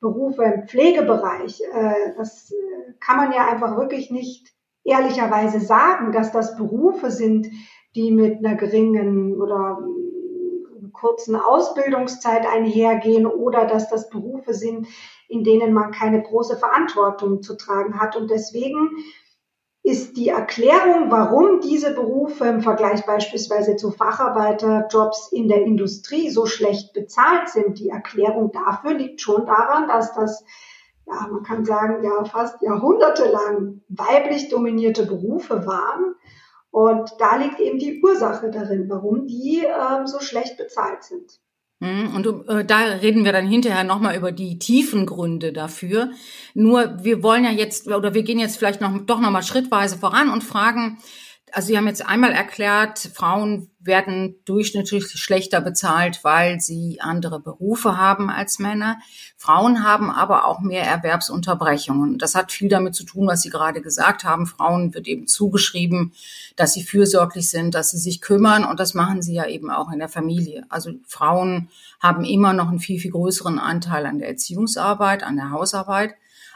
Berufe 0.00 0.42
im 0.42 0.66
Pflegebereich. 0.66 1.62
Äh, 1.72 2.14
das 2.16 2.52
kann 3.00 3.16
man 3.16 3.32
ja 3.32 3.46
einfach 3.46 3.76
wirklich 3.76 4.10
nicht 4.10 4.52
ehrlicherweise 4.84 5.60
sagen, 5.60 6.12
dass 6.12 6.32
das 6.32 6.56
Berufe 6.56 7.10
sind, 7.10 7.48
die 7.94 8.10
mit 8.10 8.44
einer 8.44 8.56
geringen 8.56 9.40
oder 9.40 9.78
kurzen 11.02 11.34
Ausbildungszeit 11.34 12.46
einhergehen 12.46 13.26
oder 13.26 13.66
dass 13.66 13.90
das 13.90 14.08
Berufe 14.08 14.54
sind, 14.54 14.86
in 15.28 15.42
denen 15.42 15.74
man 15.74 15.90
keine 15.90 16.22
große 16.22 16.56
Verantwortung 16.56 17.42
zu 17.42 17.56
tragen 17.56 17.98
hat. 18.00 18.16
Und 18.16 18.30
deswegen 18.30 18.88
ist 19.82 20.16
die 20.16 20.28
Erklärung, 20.28 21.10
warum 21.10 21.60
diese 21.60 21.92
Berufe 21.92 22.44
im 22.44 22.60
Vergleich 22.60 23.04
beispielsweise 23.04 23.74
zu 23.74 23.90
Facharbeiterjobs 23.90 25.32
in 25.32 25.48
der 25.48 25.62
Industrie 25.62 26.30
so 26.30 26.46
schlecht 26.46 26.92
bezahlt 26.92 27.48
sind, 27.48 27.80
die 27.80 27.88
Erklärung 27.88 28.52
dafür 28.52 28.94
liegt 28.94 29.20
schon 29.20 29.44
daran, 29.44 29.88
dass 29.88 30.14
das 30.14 30.44
ja, 31.04 31.26
man 31.28 31.42
kann 31.42 31.64
sagen, 31.64 32.04
ja, 32.04 32.24
fast 32.24 32.62
jahrhundertelang 32.62 33.80
weiblich 33.88 34.48
dominierte 34.50 35.04
Berufe 35.04 35.66
waren. 35.66 36.14
Und 36.72 37.12
da 37.18 37.36
liegt 37.36 37.60
eben 37.60 37.78
die 37.78 38.00
Ursache 38.02 38.50
darin, 38.50 38.88
warum 38.88 39.26
die 39.26 39.62
ähm, 39.62 40.06
so 40.06 40.20
schlecht 40.20 40.56
bezahlt 40.56 41.04
sind. 41.04 41.38
Hm, 41.82 42.16
und 42.16 42.48
äh, 42.48 42.64
da 42.64 42.78
reden 42.78 43.26
wir 43.26 43.32
dann 43.32 43.46
hinterher 43.46 43.84
nochmal 43.84 44.16
über 44.16 44.32
die 44.32 44.58
tiefen 44.58 45.04
Gründe 45.04 45.52
dafür. 45.52 46.12
Nur 46.54 47.04
wir 47.04 47.22
wollen 47.22 47.44
ja 47.44 47.50
jetzt, 47.50 47.88
oder 47.88 48.14
wir 48.14 48.22
gehen 48.22 48.38
jetzt 48.38 48.56
vielleicht 48.56 48.80
noch, 48.80 48.96
doch 49.04 49.20
nochmal 49.20 49.42
schrittweise 49.42 49.98
voran 49.98 50.30
und 50.30 50.42
fragen, 50.42 50.96
also 51.52 51.68
Sie 51.68 51.76
haben 51.76 51.86
jetzt 51.86 52.06
einmal 52.06 52.32
erklärt, 52.32 52.98
Frauen 52.98 53.70
werden 53.78 54.36
durchschnittlich 54.44 55.10
schlechter 55.12 55.60
bezahlt, 55.60 56.24
weil 56.24 56.60
sie 56.60 57.00
andere 57.00 57.40
Berufe 57.40 57.96
haben 57.96 58.30
als 58.30 58.58
Männer. 58.58 58.98
Frauen 59.36 59.84
haben 59.84 60.10
aber 60.10 60.46
auch 60.46 60.60
mehr 60.60 60.84
Erwerbsunterbrechungen. 60.84 62.18
Das 62.18 62.34
hat 62.34 62.52
viel 62.52 62.68
damit 62.68 62.94
zu 62.94 63.04
tun, 63.04 63.26
was 63.26 63.42
Sie 63.42 63.50
gerade 63.50 63.82
gesagt 63.82 64.24
haben. 64.24 64.46
Frauen 64.46 64.94
wird 64.94 65.06
eben 65.08 65.26
zugeschrieben, 65.26 66.12
dass 66.56 66.74
sie 66.74 66.82
fürsorglich 66.82 67.50
sind, 67.50 67.74
dass 67.74 67.90
sie 67.90 67.98
sich 67.98 68.20
kümmern 68.20 68.64
und 68.64 68.80
das 68.80 68.94
machen 68.94 69.22
sie 69.22 69.34
ja 69.34 69.46
eben 69.46 69.70
auch 69.70 69.90
in 69.90 69.98
der 69.98 70.08
Familie. 70.08 70.64
Also 70.68 70.92
Frauen 71.06 71.68
haben 72.00 72.24
immer 72.24 72.52
noch 72.52 72.68
einen 72.68 72.80
viel, 72.80 73.00
viel 73.00 73.10
größeren 73.10 73.58
Anteil 73.58 74.06
an 74.06 74.18
der 74.18 74.28
Erziehungsarbeit, 74.28 75.22
an 75.22 75.36
der 75.36 75.50
Hausarbeit, 75.50 76.14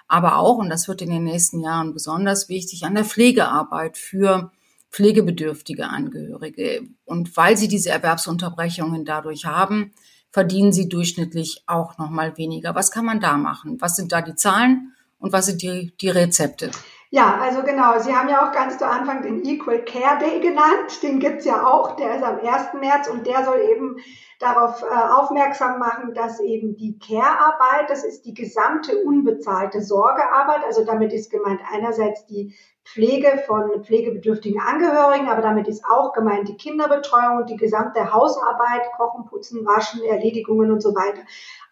aber 0.08 0.36
auch, 0.36 0.58
und 0.58 0.70
das 0.70 0.88
wird 0.88 1.02
in 1.02 1.10
den 1.10 1.24
nächsten 1.24 1.60
Jahren 1.60 1.92
besonders 1.92 2.48
wichtig, 2.48 2.84
an 2.84 2.94
der 2.94 3.04
Pflegearbeit 3.04 3.96
für 3.96 4.52
pflegebedürftige 4.90 5.88
Angehörige. 5.88 6.82
Und 7.04 7.36
weil 7.36 7.56
sie 7.56 7.68
diese 7.68 7.90
Erwerbsunterbrechungen 7.90 9.04
dadurch 9.04 9.44
haben, 9.44 9.92
verdienen 10.30 10.72
sie 10.72 10.88
durchschnittlich 10.88 11.64
auch 11.66 11.98
noch 11.98 12.10
mal 12.10 12.36
weniger. 12.36 12.74
Was 12.74 12.90
kann 12.90 13.04
man 13.04 13.20
da 13.20 13.36
machen? 13.36 13.80
Was 13.80 13.96
sind 13.96 14.12
da 14.12 14.20
die 14.20 14.34
Zahlen 14.34 14.92
und 15.18 15.32
was 15.32 15.46
sind 15.46 15.62
die, 15.62 15.94
die 16.00 16.10
Rezepte? 16.10 16.70
Ja, 17.10 17.38
also 17.40 17.62
genau. 17.62 17.98
Sie 18.00 18.12
haben 18.12 18.28
ja 18.28 18.46
auch 18.46 18.52
ganz 18.52 18.78
zu 18.78 18.86
Anfang 18.86 19.22
den 19.22 19.44
Equal 19.44 19.84
Care 19.84 20.18
Day 20.18 20.40
genannt. 20.40 21.02
Den 21.02 21.20
gibt's 21.20 21.44
ja 21.44 21.64
auch. 21.64 21.96
Der 21.96 22.16
ist 22.16 22.22
am 22.22 22.38
1. 22.38 22.74
März 22.80 23.08
und 23.08 23.26
der 23.26 23.44
soll 23.44 23.60
eben 23.72 23.96
darauf 24.38 24.82
äh, 24.82 24.86
aufmerksam 24.86 25.78
machen, 25.78 26.12
dass 26.14 26.40
eben 26.40 26.76
die 26.76 26.98
Care-Arbeit, 26.98 27.88
das 27.88 28.04
ist 28.04 28.26
die 28.26 28.34
gesamte 28.34 28.98
unbezahlte 29.02 29.80
Sorgearbeit, 29.80 30.64
also 30.64 30.84
damit 30.84 31.12
ist 31.12 31.30
gemeint 31.30 31.60
einerseits 31.72 32.26
die 32.26 32.54
Pflege 32.84 33.42
von 33.46 33.82
pflegebedürftigen 33.82 34.60
Angehörigen, 34.60 35.28
aber 35.28 35.42
damit 35.42 35.66
ist 35.68 35.84
auch 35.84 36.12
gemeint 36.12 36.48
die 36.48 36.56
Kinderbetreuung 36.56 37.38
und 37.38 37.50
die 37.50 37.56
gesamte 37.56 38.12
Hausarbeit, 38.12 38.92
Kochen, 38.96 39.24
Putzen, 39.26 39.64
Waschen, 39.66 40.02
Erledigungen 40.04 40.70
und 40.70 40.80
so 40.80 40.94
weiter. 40.94 41.22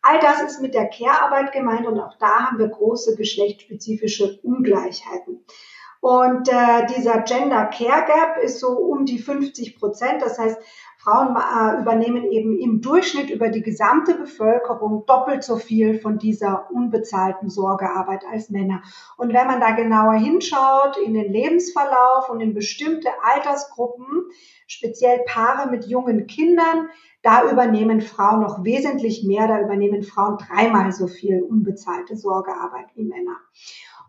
All 0.02 0.18
das 0.18 0.42
ist 0.42 0.60
mit 0.60 0.74
der 0.74 0.88
Care-Arbeit 0.88 1.52
gemeint 1.52 1.86
und 1.86 2.00
auch 2.00 2.16
da 2.18 2.46
haben 2.46 2.58
wir 2.58 2.68
große 2.68 3.14
geschlechtsspezifische 3.16 4.40
Ungleichheiten. 4.42 5.44
Und 6.04 6.50
äh, 6.50 6.84
dieser 6.94 7.22
Gender 7.22 7.64
Care 7.64 8.04
Gap 8.04 8.36
ist 8.42 8.60
so 8.60 8.72
um 8.72 9.06
die 9.06 9.18
50 9.18 9.78
Prozent. 9.78 10.20
Das 10.20 10.38
heißt, 10.38 10.58
Frauen 11.04 11.36
äh, 11.36 11.82
übernehmen 11.82 12.24
eben 12.30 12.58
im 12.58 12.80
Durchschnitt 12.80 13.28
über 13.28 13.50
die 13.50 13.60
gesamte 13.60 14.14
Bevölkerung 14.14 15.04
doppelt 15.06 15.44
so 15.44 15.56
viel 15.56 15.98
von 15.98 16.18
dieser 16.18 16.70
unbezahlten 16.70 17.50
Sorgearbeit 17.50 18.24
als 18.30 18.48
Männer. 18.48 18.82
Und 19.18 19.34
wenn 19.34 19.46
man 19.46 19.60
da 19.60 19.72
genauer 19.72 20.14
hinschaut 20.14 20.96
in 21.04 21.12
den 21.12 21.30
Lebensverlauf 21.30 22.30
und 22.30 22.40
in 22.40 22.54
bestimmte 22.54 23.08
Altersgruppen, 23.22 24.24
speziell 24.66 25.20
Paare 25.26 25.70
mit 25.70 25.84
jungen 25.86 26.26
Kindern, 26.26 26.88
da 27.22 27.50
übernehmen 27.50 28.00
Frauen 28.00 28.40
noch 28.40 28.64
wesentlich 28.64 29.24
mehr, 29.24 29.46
da 29.46 29.60
übernehmen 29.60 30.02
Frauen 30.02 30.38
dreimal 30.38 30.92
so 30.92 31.06
viel 31.06 31.42
unbezahlte 31.42 32.16
Sorgearbeit 32.16 32.86
wie 32.94 33.04
Männer. 33.04 33.36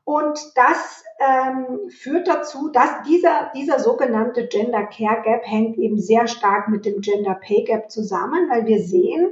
Und 0.06 0.40
das 0.56 1.04
ähm, 1.20 1.90
führt 1.90 2.28
dazu, 2.28 2.70
dass 2.70 3.02
dieser, 3.08 3.52
dieser 3.56 3.80
sogenannte 3.80 4.48
Gender 4.48 4.84
Care 4.84 5.24
Gap 5.24 5.42
hängt 5.46 5.78
eben 5.78 6.00
sehr 6.00 6.28
stark 6.28 6.70
mit 6.70 6.86
dem 6.86 7.02
Gender 7.02 7.34
Pay 7.34 7.64
Gap 7.64 7.90
zusammen, 7.90 8.48
weil 8.50 8.68
wir 8.68 8.80
sehen, 8.80 9.32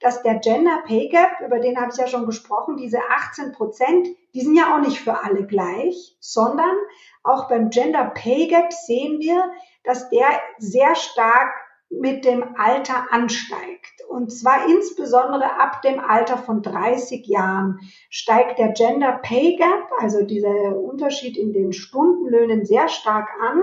dass 0.00 0.22
der 0.22 0.38
Gender 0.38 0.82
Pay 0.86 1.08
Gap, 1.08 1.40
über 1.44 1.58
den 1.58 1.78
habe 1.78 1.90
ich 1.92 1.98
ja 1.98 2.06
schon 2.06 2.24
gesprochen, 2.24 2.78
diese 2.78 2.98
18 2.98 3.52
Prozent, 3.52 4.08
die 4.32 4.40
sind 4.40 4.56
ja 4.56 4.74
auch 4.74 4.80
nicht 4.80 5.00
für 5.00 5.22
alle 5.22 5.46
gleich, 5.46 6.16
sondern 6.18 6.76
auch 7.22 7.48
beim 7.48 7.68
Gender 7.68 8.10
Pay 8.14 8.48
Gap 8.48 8.72
sehen 8.72 9.20
wir, 9.20 9.50
dass 9.84 10.08
der 10.08 10.28
sehr 10.58 10.94
stark 10.94 11.52
mit 11.90 12.24
dem 12.24 12.44
Alter 12.56 13.12
ansteigt. 13.12 14.02
Und 14.08 14.32
zwar 14.32 14.68
insbesondere 14.68 15.58
ab 15.60 15.82
dem 15.82 16.00
Alter 16.00 16.38
von 16.38 16.62
30 16.62 17.26
Jahren 17.26 17.78
steigt 18.08 18.58
der 18.58 18.72
Gender 18.72 19.20
Pay 19.22 19.56
Gap, 19.56 19.90
also 19.98 20.24
dieser 20.24 20.76
Unterschied 20.76 21.36
in 21.36 21.52
den 21.52 21.72
Stundenlöhnen 21.72 22.64
sehr 22.64 22.88
stark 22.88 23.28
an, 23.40 23.62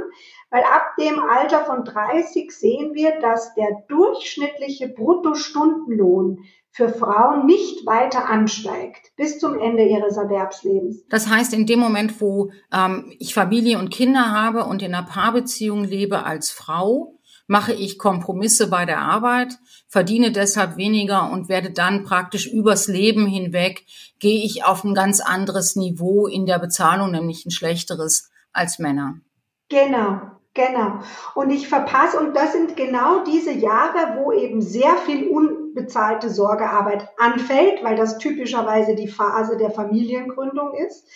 weil 0.50 0.64
ab 0.64 0.96
dem 1.00 1.20
Alter 1.20 1.66
von 1.66 1.84
30 1.84 2.52
sehen 2.52 2.94
wir, 2.94 3.20
dass 3.20 3.54
der 3.56 3.84
durchschnittliche 3.88 4.90
Bruttostundenlohn 4.90 6.44
für 6.74 6.90
Frauen 6.90 7.46
nicht 7.46 7.86
weiter 7.86 8.28
ansteigt 8.28 9.12
bis 9.16 9.40
zum 9.40 9.60
Ende 9.60 9.86
ihres 9.86 10.18
Erwerbslebens. 10.18 11.06
Das 11.08 11.30
heißt, 11.30 11.54
in 11.54 11.68
dem 11.68 11.80
Moment, 11.80 12.20
wo 12.20 12.52
ähm, 12.74 13.14
ich 13.20 13.34
Familie 13.36 13.78
und 13.78 13.92
Kinder 13.92 14.32
habe 14.32 14.66
und 14.66 14.82
in 14.82 14.94
einer 14.94 15.06
Paarbeziehung 15.06 15.84
lebe 15.84 16.24
als 16.24 16.50
Frau, 16.50 17.20
mache 17.48 17.74
ich 17.74 17.98
Kompromisse 17.98 18.70
bei 18.70 18.86
der 18.86 19.00
Arbeit, 19.00 19.58
verdiene 19.88 20.32
deshalb 20.32 20.78
weniger 20.78 21.32
und 21.32 21.50
werde 21.50 21.72
dann 21.72 22.04
praktisch 22.04 22.48
übers 22.48 22.88
Leben 22.88 23.28
hinweg, 23.28 23.86
gehe 24.20 24.44
ich 24.44 24.66
auf 24.66 24.84
ein 24.84 24.94
ganz 24.94 25.20
anderes 25.20 25.76
Niveau 25.76 26.28
in 26.28 26.46
der 26.46 26.60
Bezahlung, 26.60 27.12
nämlich 27.12 27.46
ein 27.46 27.52
schlechteres 27.52 28.32
als 28.54 28.80
Männer. 28.80 29.16
Genau, 29.70 30.22
genau. 30.54 31.00
Und 31.36 31.50
ich 31.50 31.68
verpasse, 31.68 32.20
und 32.20 32.36
das 32.36 32.54
sind 32.54 32.78
genau 32.78 33.24
diese 33.24 33.52
Jahre, 33.52 34.18
wo 34.18 34.32
eben 34.32 34.62
sehr 34.62 34.96
viel 35.06 35.28
unbezahlte 35.28 36.30
Sorgearbeit 36.30 37.10
anfällt, 37.18 37.84
weil 37.84 37.96
das 37.96 38.18
typischerweise 38.18 38.96
die 38.96 39.08
Phase 39.08 39.58
der 39.58 39.72
Familiengründung 39.72 40.74
ist. 40.76 41.08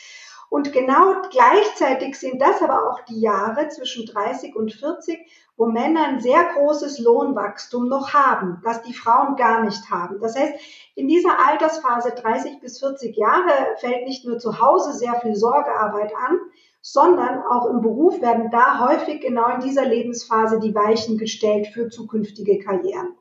Und 0.50 0.72
genau 0.72 1.22
gleichzeitig 1.30 2.18
sind 2.18 2.42
das 2.42 2.62
aber 2.62 2.90
auch 2.90 3.02
die 3.06 3.20
Jahre 3.20 3.68
zwischen 3.68 4.06
30 4.06 4.56
und 4.56 4.74
40, 4.74 5.20
wo 5.58 5.66
Männer 5.66 6.08
ein 6.08 6.20
sehr 6.20 6.44
großes 6.54 7.00
Lohnwachstum 7.00 7.90
noch 7.90 8.14
haben, 8.14 8.62
das 8.64 8.84
die 8.84 8.94
Frauen 8.94 9.36
gar 9.36 9.64
nicht 9.64 9.90
haben. 9.90 10.20
Das 10.22 10.38
heißt, 10.38 10.54
in 10.96 11.08
dieser 11.08 11.46
Altersphase 11.46 12.12
30 12.12 12.60
bis 12.62 12.80
40 12.80 13.18
Jahre 13.18 13.76
fällt 13.78 14.06
nicht 14.06 14.26
nur 14.26 14.38
zu 14.38 14.62
Hause 14.62 14.94
sehr 14.94 15.20
viel 15.20 15.36
Sorgearbeit 15.36 16.14
an, 16.16 16.40
sondern 16.82 17.44
auch 17.44 17.66
im 17.66 17.82
Beruf 17.82 18.22
werden 18.22 18.50
da 18.52 18.88
häufig 18.88 19.20
genau 19.20 19.50
in 19.50 19.60
dieser 19.62 19.86
Lebensphase 19.86 20.60
die 20.60 20.76
Weichen 20.76 21.18
gestellt 21.18 21.68
für 21.68 21.90
zukünftige 21.90 22.60
Karrieren. 22.60 23.16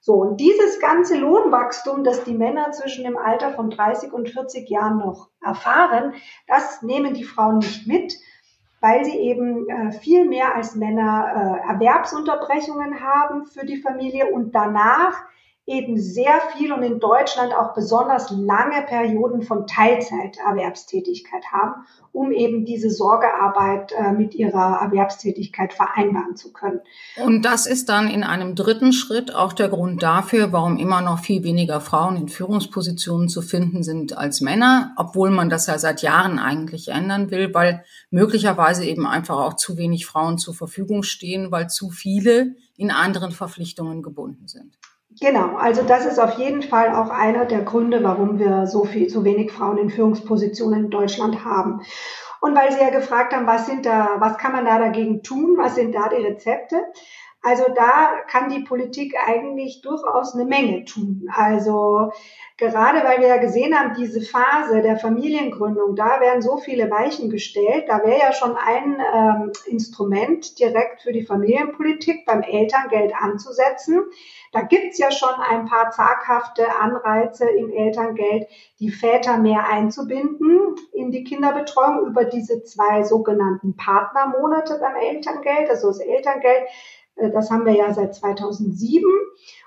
So, 0.00 0.14
und 0.14 0.40
dieses 0.40 0.80
ganze 0.80 1.16
Lohnwachstum, 1.16 2.02
das 2.02 2.24
die 2.24 2.34
Männer 2.34 2.72
zwischen 2.72 3.04
dem 3.04 3.16
Alter 3.16 3.52
von 3.52 3.70
30 3.70 4.12
und 4.12 4.28
40 4.28 4.68
Jahren 4.68 4.98
noch 4.98 5.28
erfahren, 5.40 6.14
das 6.48 6.82
nehmen 6.82 7.14
die 7.14 7.22
Frauen 7.22 7.58
nicht 7.58 7.86
mit, 7.86 8.14
weil 8.82 9.04
sie 9.04 9.16
eben 9.16 9.70
äh, 9.70 9.92
viel 9.92 10.28
mehr 10.28 10.56
als 10.56 10.74
Männer 10.74 11.60
äh, 11.64 11.68
Erwerbsunterbrechungen 11.72 13.00
haben 13.00 13.46
für 13.46 13.64
die 13.64 13.80
Familie 13.80 14.26
und 14.26 14.54
danach 14.54 15.22
eben 15.66 16.00
sehr 16.00 16.40
viel 16.56 16.72
und 16.72 16.82
in 16.82 16.98
Deutschland 16.98 17.52
auch 17.54 17.72
besonders 17.72 18.30
lange 18.30 18.82
Perioden 18.82 19.42
von 19.42 19.68
Teilzeiterwerbstätigkeit 19.68 21.44
haben, 21.52 21.86
um 22.10 22.32
eben 22.32 22.64
diese 22.64 22.90
Sorgearbeit 22.90 23.92
äh, 23.92 24.10
mit 24.10 24.34
ihrer 24.34 24.80
Erwerbstätigkeit 24.82 25.72
vereinbaren 25.72 26.34
zu 26.34 26.52
können. 26.52 26.80
Und 27.24 27.44
das 27.44 27.66
ist 27.66 27.88
dann 27.88 28.08
in 28.08 28.24
einem 28.24 28.56
dritten 28.56 28.92
Schritt 28.92 29.32
auch 29.32 29.52
der 29.52 29.68
Grund 29.68 30.02
dafür, 30.02 30.52
warum 30.52 30.78
immer 30.78 31.00
noch 31.00 31.20
viel 31.20 31.44
weniger 31.44 31.80
Frauen 31.80 32.16
in 32.16 32.28
Führungspositionen 32.28 33.28
zu 33.28 33.40
finden 33.40 33.84
sind 33.84 34.18
als 34.18 34.40
Männer, 34.40 34.92
obwohl 34.96 35.30
man 35.30 35.48
das 35.48 35.68
ja 35.68 35.78
seit 35.78 36.02
Jahren 36.02 36.40
eigentlich 36.40 36.88
ändern 36.88 37.30
will, 37.30 37.54
weil 37.54 37.84
möglicherweise 38.10 38.84
eben 38.84 39.06
einfach 39.06 39.38
auch 39.38 39.54
zu 39.54 39.78
wenig 39.78 40.06
Frauen 40.06 40.38
zur 40.38 40.54
Verfügung 40.54 41.04
stehen, 41.04 41.52
weil 41.52 41.70
zu 41.70 41.90
viele 41.90 42.56
in 42.76 42.90
anderen 42.90 43.30
Verpflichtungen 43.30 44.02
gebunden 44.02 44.48
sind. 44.48 44.76
Genau, 45.20 45.56
also 45.56 45.82
das 45.82 46.06
ist 46.06 46.18
auf 46.18 46.38
jeden 46.38 46.62
Fall 46.62 46.94
auch 46.94 47.10
einer 47.10 47.44
der 47.44 47.62
Gründe, 47.62 48.02
warum 48.02 48.38
wir 48.38 48.66
so 48.66 48.84
viel, 48.84 49.10
so 49.10 49.24
wenig 49.24 49.52
Frauen 49.52 49.78
in 49.78 49.90
Führungspositionen 49.90 50.84
in 50.84 50.90
Deutschland 50.90 51.44
haben. 51.44 51.82
Und 52.40 52.56
weil 52.56 52.72
Sie 52.72 52.80
ja 52.80 52.90
gefragt 52.90 53.34
haben, 53.34 53.46
was 53.46 53.66
sind 53.66 53.86
da, 53.86 54.16
was 54.18 54.38
kann 54.38 54.52
man 54.52 54.64
da 54.64 54.78
dagegen 54.78 55.22
tun? 55.22 55.56
Was 55.58 55.76
sind 55.76 55.94
da 55.94 56.08
die 56.08 56.22
Rezepte? 56.22 56.82
Also 57.44 57.64
da 57.74 58.20
kann 58.28 58.50
die 58.50 58.60
Politik 58.60 59.14
eigentlich 59.26 59.82
durchaus 59.82 60.34
eine 60.34 60.44
Menge 60.44 60.84
tun. 60.84 61.28
Also 61.34 62.12
gerade 62.56 63.04
weil 63.04 63.20
wir 63.20 63.26
ja 63.26 63.38
gesehen 63.38 63.76
haben, 63.76 63.94
diese 63.94 64.20
Phase 64.20 64.80
der 64.80 64.96
Familiengründung, 64.96 65.96
da 65.96 66.20
werden 66.20 66.40
so 66.40 66.56
viele 66.56 66.88
Weichen 66.88 67.30
gestellt. 67.30 67.86
Da 67.88 68.04
wäre 68.04 68.20
ja 68.20 68.32
schon 68.32 68.56
ein 68.56 69.02
ähm, 69.12 69.52
Instrument 69.66 70.60
direkt 70.60 71.02
für 71.02 71.12
die 71.12 71.24
Familienpolitik 71.24 72.24
beim 72.26 72.42
Elterngeld 72.42 73.12
anzusetzen. 73.16 74.02
Da 74.52 74.62
gibt's 74.62 74.98
ja 74.98 75.10
schon 75.10 75.34
ein 75.48 75.64
paar 75.64 75.90
zaghafte 75.90 76.66
Anreize 76.78 77.48
im 77.48 77.70
Elterngeld, 77.70 78.46
die 78.78 78.90
Väter 78.90 79.38
mehr 79.38 79.66
einzubinden 79.66 80.76
in 80.92 81.10
die 81.10 81.24
Kinderbetreuung 81.24 82.06
über 82.06 82.24
diese 82.24 82.62
zwei 82.62 83.02
sogenannten 83.02 83.76
Partnermonate 83.76 84.78
beim 84.78 84.96
Elterngeld. 84.96 85.70
Also 85.70 85.88
das 85.88 86.00
Elterngeld 86.00 86.68
äh, 87.16 87.30
das 87.30 87.50
haben 87.50 87.66
wir 87.66 87.74
ja 87.74 87.92
seit 87.92 88.14
2007. 88.14 89.04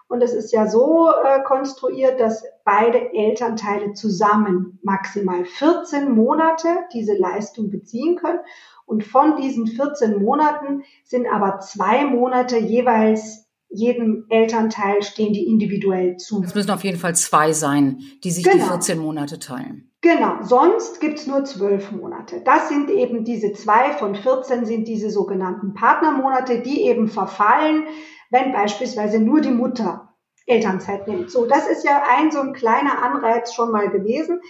Und 0.07 0.21
es 0.21 0.33
ist 0.33 0.51
ja 0.51 0.67
so 0.67 1.09
äh, 1.09 1.41
konstruiert, 1.43 2.19
dass 2.19 2.43
beide 2.63 3.13
Elternteile 3.13 3.93
zusammen 3.93 4.79
maximal 4.83 5.45
14 5.45 6.11
Monate 6.11 6.67
diese 6.93 7.15
Leistung 7.15 7.71
beziehen 7.71 8.15
können. 8.17 8.39
Und 8.85 9.03
von 9.03 9.35
diesen 9.35 9.65
14 9.65 10.21
Monaten 10.21 10.83
sind 11.03 11.25
aber 11.27 11.59
zwei 11.59 12.05
Monate 12.05 12.57
jeweils 12.57 13.44
jedem 13.75 14.25
Elternteil 14.29 15.03
stehen 15.03 15.33
die 15.33 15.45
individuell 15.47 16.17
zu. 16.17 16.41
Es 16.43 16.55
müssen 16.55 16.71
auf 16.71 16.83
jeden 16.83 16.97
Fall 16.97 17.15
zwei 17.15 17.53
sein, 17.53 17.99
die 18.23 18.31
sich 18.31 18.43
genau. 18.43 18.55
die 18.55 18.69
14 18.69 18.99
Monate 18.99 19.39
teilen. 19.39 19.91
Genau, 20.01 20.43
sonst 20.43 21.01
gibt's 21.01 21.25
nur 21.25 21.45
zwölf 21.45 21.91
Monate. 21.91 22.41
Das 22.45 22.69
sind 22.69 22.91
eben 22.91 23.23
diese 23.23 23.53
zwei 23.53 23.91
von 23.93 24.15
14 24.15 24.65
sind 24.65 24.87
diese 24.87 25.09
sogenannten 25.09 25.73
Partnermonate, 25.73 26.61
die 26.61 26.83
eben 26.83 27.07
verfallen, 27.07 27.85
wenn 28.29 28.51
beispielsweise 28.51 29.19
nur 29.19 29.41
die 29.41 29.51
Mutter 29.51 30.15
Elternzeit 30.45 31.07
nimmt. 31.07 31.31
So, 31.31 31.45
das 31.45 31.67
ist 31.67 31.83
ja 31.83 32.03
ein 32.07 32.31
so 32.31 32.39
ein 32.39 32.53
kleiner 32.53 33.01
Anreiz 33.01 33.53
schon 33.53 33.71
mal 33.71 33.89
gewesen. 33.89 34.41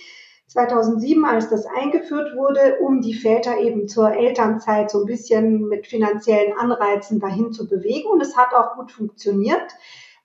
2007, 0.48 1.26
als 1.26 1.50
das 1.50 1.66
eingeführt 1.66 2.36
wurde, 2.36 2.78
um 2.80 3.02
die 3.02 3.14
Väter 3.14 3.58
eben 3.58 3.88
zur 3.88 4.12
Elternzeit 4.12 4.92
so 4.92 5.02
ein 5.02 5.06
bisschen 5.06 5.68
mit 5.68 5.88
finanziellen 5.88 6.54
Anreizen 6.58 7.20
dahin 7.20 7.52
zu 7.52 7.68
bewegen. 7.68 8.10
Und 8.10 8.22
es 8.22 8.38
hat 8.38 8.54
auch 8.54 8.76
gut 8.76 8.92
funktioniert. 8.92 9.76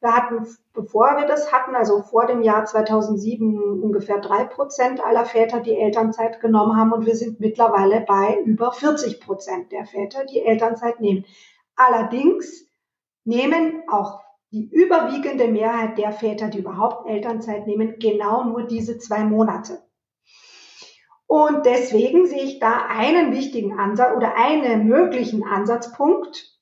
Wir 0.01 0.15
hatten, 0.15 0.47
bevor 0.73 1.17
wir 1.17 1.27
das 1.27 1.53
hatten, 1.53 1.75
also 1.75 2.03
vor 2.03 2.27
dem 2.27 2.43
Jahr 2.43 2.65
2007 2.65 3.83
ungefähr 3.83 4.19
drei 4.19 4.45
Prozent 4.45 5.05
aller 5.05 5.27
Väter, 5.27 5.61
die 5.61 5.77
Elternzeit 5.77 6.41
genommen 6.41 6.77
haben. 6.77 6.93
Und 6.93 7.07
wir 7.07 7.17
sind 7.17 7.41
mittlerweile 7.41 8.01
bei 8.01 8.41
über 8.45 8.73
40 8.73 9.21
Prozent 9.21 9.73
der 9.73 9.85
Väter, 9.85 10.25
die 10.25 10.43
Elternzeit 10.43 11.01
nehmen. 11.01 11.25
Allerdings 11.77 12.67
nehmen 13.25 13.83
auch 13.89 14.21
die 14.53 14.69
überwiegende 14.69 15.49
Mehrheit 15.49 15.97
der 15.99 16.13
Väter, 16.13 16.49
die 16.49 16.59
überhaupt 16.59 17.09
Elternzeit 17.09 17.67
nehmen, 17.67 17.97
genau 17.99 18.45
nur 18.45 18.65
diese 18.65 18.99
zwei 18.99 19.25
Monate. 19.25 19.83
Und 21.31 21.65
deswegen 21.65 22.27
sehe 22.27 22.43
ich 22.43 22.59
da 22.59 22.87
einen 22.89 23.31
wichtigen 23.31 23.79
Ansatz 23.79 24.17
oder 24.17 24.35
einen 24.35 24.89
möglichen 24.89 25.45
Ansatzpunkt, 25.45 26.59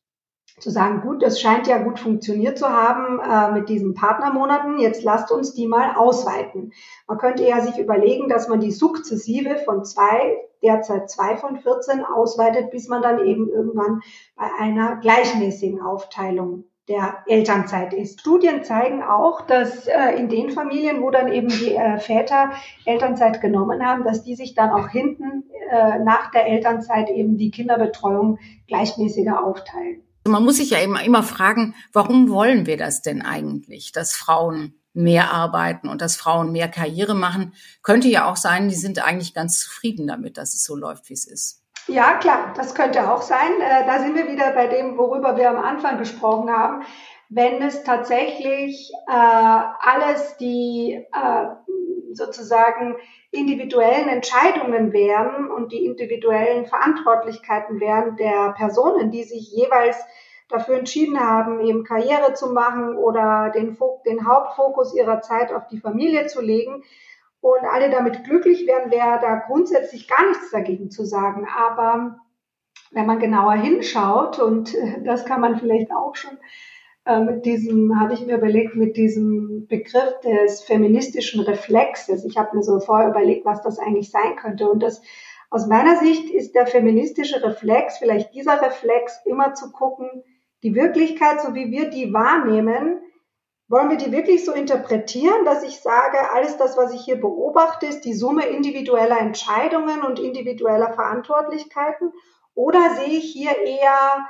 zu 0.61 0.69
sagen, 0.69 1.01
gut, 1.01 1.23
das 1.23 1.41
scheint 1.41 1.67
ja 1.67 1.79
gut 1.79 1.99
funktioniert 1.99 2.59
zu 2.59 2.69
haben 2.69 3.19
äh, 3.19 3.59
mit 3.59 3.71
diesen 3.71 3.95
Partnermonaten, 3.95 4.79
jetzt 4.79 5.03
lasst 5.05 5.33
uns 5.33 5.55
die 5.55 5.67
mal 5.67 5.97
ausweiten. 5.97 6.75
Man 7.07 7.17
könnte 7.17 7.49
ja 7.49 7.63
sich 7.63 7.79
überlegen, 7.79 8.29
dass 8.29 8.49
man 8.49 8.61
die 8.61 8.71
sukzessive 8.71 9.57
von 9.65 9.87
zwei, 9.87 10.37
derzeit 10.63 11.09
zwei 11.09 11.39
von 11.39 11.57
14 11.57 12.05
ausweitet, 12.05 12.71
bis 12.71 12.89
man 12.89 13.01
dann 13.01 13.25
eben 13.25 13.49
irgendwann 13.49 14.03
bei 14.37 14.51
einer 14.59 14.97
gleichmäßigen 14.97 15.81
Aufteilung 15.81 16.65
der 16.89 17.19
Elternzeit 17.27 17.93
ist. 17.93 18.21
Studien 18.21 18.65
zeigen 18.65 19.03
auch, 19.03 19.43
dass 19.43 19.87
äh, 19.87 20.17
in 20.17 20.29
den 20.29 20.51
Familien, 20.51 21.03
wo 21.03 21.11
dann 21.11 21.31
eben 21.31 21.49
die 21.49 21.75
äh, 21.75 21.99
Väter 21.99 22.53
Elternzeit 22.85 23.41
genommen 23.41 23.85
haben, 23.85 24.05
dass 24.05 24.25
die 24.25 24.35
sich 24.35 24.55
dann 24.55 24.71
auch 24.71 24.89
hinten 24.89 25.45
äh, 25.71 25.99
nach 25.99 26.31
der 26.31 26.47
Elternzeit 26.47 27.11
eben 27.11 27.37
die 27.37 27.51
Kinderbetreuung 27.51 28.39
gleichmäßiger 28.67 29.45
aufteilen. 29.45 30.03
Man 30.27 30.45
muss 30.45 30.57
sich 30.57 30.71
ja 30.71 30.79
immer, 30.79 31.03
immer 31.05 31.23
fragen, 31.23 31.75
warum 31.93 32.31
wollen 32.31 32.67
wir 32.67 32.77
das 32.77 33.03
denn 33.03 33.23
eigentlich, 33.23 33.93
dass 33.93 34.15
Frauen 34.15 34.75
mehr 34.95 35.31
arbeiten 35.33 35.89
und 35.89 36.01
dass 36.01 36.17
Frauen 36.17 36.53
mehr 36.53 36.69
Karriere 36.69 37.15
machen? 37.15 37.53
Könnte 37.83 38.09
ja 38.09 38.31
auch 38.31 38.37
sein, 38.37 38.69
die 38.69 38.75
sind 38.75 39.05
eigentlich 39.05 39.35
ganz 39.35 39.61
zufrieden 39.61 40.07
damit, 40.07 40.39
dass 40.39 40.55
es 40.55 40.65
so 40.65 40.75
läuft, 40.75 41.09
wie 41.09 41.15
es 41.15 41.27
ist. 41.27 41.58
Ja, 41.89 42.19
klar, 42.19 42.53
das 42.55 42.75
könnte 42.75 43.11
auch 43.11 43.23
sein. 43.23 43.61
Äh, 43.63 43.87
da 43.87 43.99
sind 44.01 44.15
wir 44.15 44.29
wieder 44.29 44.53
bei 44.53 44.67
dem, 44.67 44.99
worüber 44.99 45.39
wir 45.39 45.49
am 45.49 45.57
Anfang 45.57 45.97
gesprochen 45.99 46.51
haben. 46.51 46.85
Wenn 47.31 47.63
es 47.63 47.83
tatsächlich 47.83 48.93
äh, 49.09 49.13
alles 49.13 50.37
die 50.37 51.03
äh, 51.13 51.47
sozusagen 52.13 52.97
individuellen 53.31 54.09
Entscheidungen 54.09 54.93
wären 54.93 55.51
und 55.51 55.73
die 55.73 55.87
individuellen 55.87 56.67
Verantwortlichkeiten 56.67 57.81
wären 57.81 58.17
der 58.17 58.53
Personen, 58.53 59.11
die 59.11 59.25
sich 59.25 59.51
jeweils 59.51 59.97
dafür 60.51 60.79
entschieden 60.79 61.19
haben, 61.19 61.61
eben 61.61 61.85
Karriere 61.85 62.35
zu 62.35 62.53
machen 62.53 62.97
oder 62.97 63.51
den, 63.55 63.79
den 64.07 64.27
Hauptfokus 64.27 64.95
ihrer 64.95 65.23
Zeit 65.23 65.53
auf 65.53 65.67
die 65.69 65.81
Familie 65.81 66.27
zu 66.27 66.43
legen 66.43 66.83
und 67.41 67.65
alle 67.65 67.91
damit 67.91 68.25
glücklich 68.25 68.67
wären, 68.67 68.91
wäre 68.91 69.19
da 69.21 69.37
grundsätzlich 69.47 70.09
gar 70.09 70.27
nichts 70.29 70.51
dagegen 70.51 70.91
zu 70.91 71.05
sagen. 71.05 71.47
Aber 71.57 72.19
wenn 72.91 73.07
man 73.07 73.19
genauer 73.19 73.55
hinschaut, 73.55 74.39
und 74.39 74.75
das 75.05 75.25
kann 75.25 75.41
man 75.41 75.59
vielleicht 75.59 75.93
auch 75.93 76.17
schon 76.17 76.39
äh, 77.05 77.21
mit 77.21 77.47
diesem, 77.47 77.99
habe 77.99 78.15
ich 78.15 78.27
mir 78.27 78.37
überlegt, 78.37 78.75
mit 78.75 78.97
diesem 78.97 79.67
Begriff 79.67 80.21
des 80.25 80.63
feministischen 80.63 81.41
Reflexes. 81.41 82.25
Ich 82.25 82.37
habe 82.37 82.57
mir 82.57 82.63
so 82.63 82.81
vorher 82.81 83.11
überlegt, 83.11 83.45
was 83.45 83.63
das 83.63 83.79
eigentlich 83.79 84.11
sein 84.11 84.37
könnte. 84.37 84.69
Und 84.69 84.83
das 84.83 85.01
aus 85.51 85.67
meiner 85.67 85.97
Sicht 85.97 86.29
ist 86.29 86.55
der 86.55 86.67
feministische 86.67 87.43
Reflex, 87.43 87.99
vielleicht 87.99 88.35
dieser 88.35 88.61
Reflex, 88.61 89.21
immer 89.25 89.55
zu 89.55 89.73
gucken, 89.73 90.23
die 90.63 90.75
Wirklichkeit, 90.75 91.41
so 91.41 91.55
wie 91.55 91.71
wir 91.71 91.89
die 91.89 92.13
wahrnehmen, 92.13 93.01
wollen 93.69 93.91
wir 93.91 93.99
die 93.99 94.13
wirklich 94.13 94.45
so 94.45 94.53
interpretieren, 94.53 95.45
dass 95.45 95.63
ich 95.63 95.81
sage, 95.81 96.31
alles 96.33 96.57
das, 96.57 96.77
was 96.77 96.95
ich 96.95 97.03
hier 97.03 97.21
beobachte, 97.21 97.87
ist 97.87 98.01
die 98.01 98.15
Summe 98.15 98.47
individueller 98.47 99.19
Entscheidungen 99.21 100.03
und 100.03 100.19
individueller 100.19 100.95
Verantwortlichkeiten? 100.95 102.13
Oder 102.55 102.95
sehe 102.97 103.19
ich 103.19 103.31
hier 103.33 103.57
eher 103.59 104.27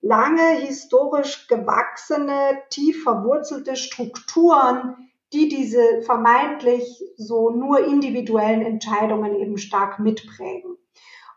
lange 0.00 0.56
historisch 0.56 1.46
gewachsene, 1.46 2.62
tief 2.70 3.04
verwurzelte 3.04 3.76
Strukturen, 3.76 5.10
die 5.32 5.48
diese 5.48 6.02
vermeintlich 6.02 7.04
so 7.16 7.50
nur 7.50 7.84
individuellen 7.86 8.62
Entscheidungen 8.62 9.36
eben 9.36 9.58
stark 9.58 10.00
mitprägen. 10.00 10.76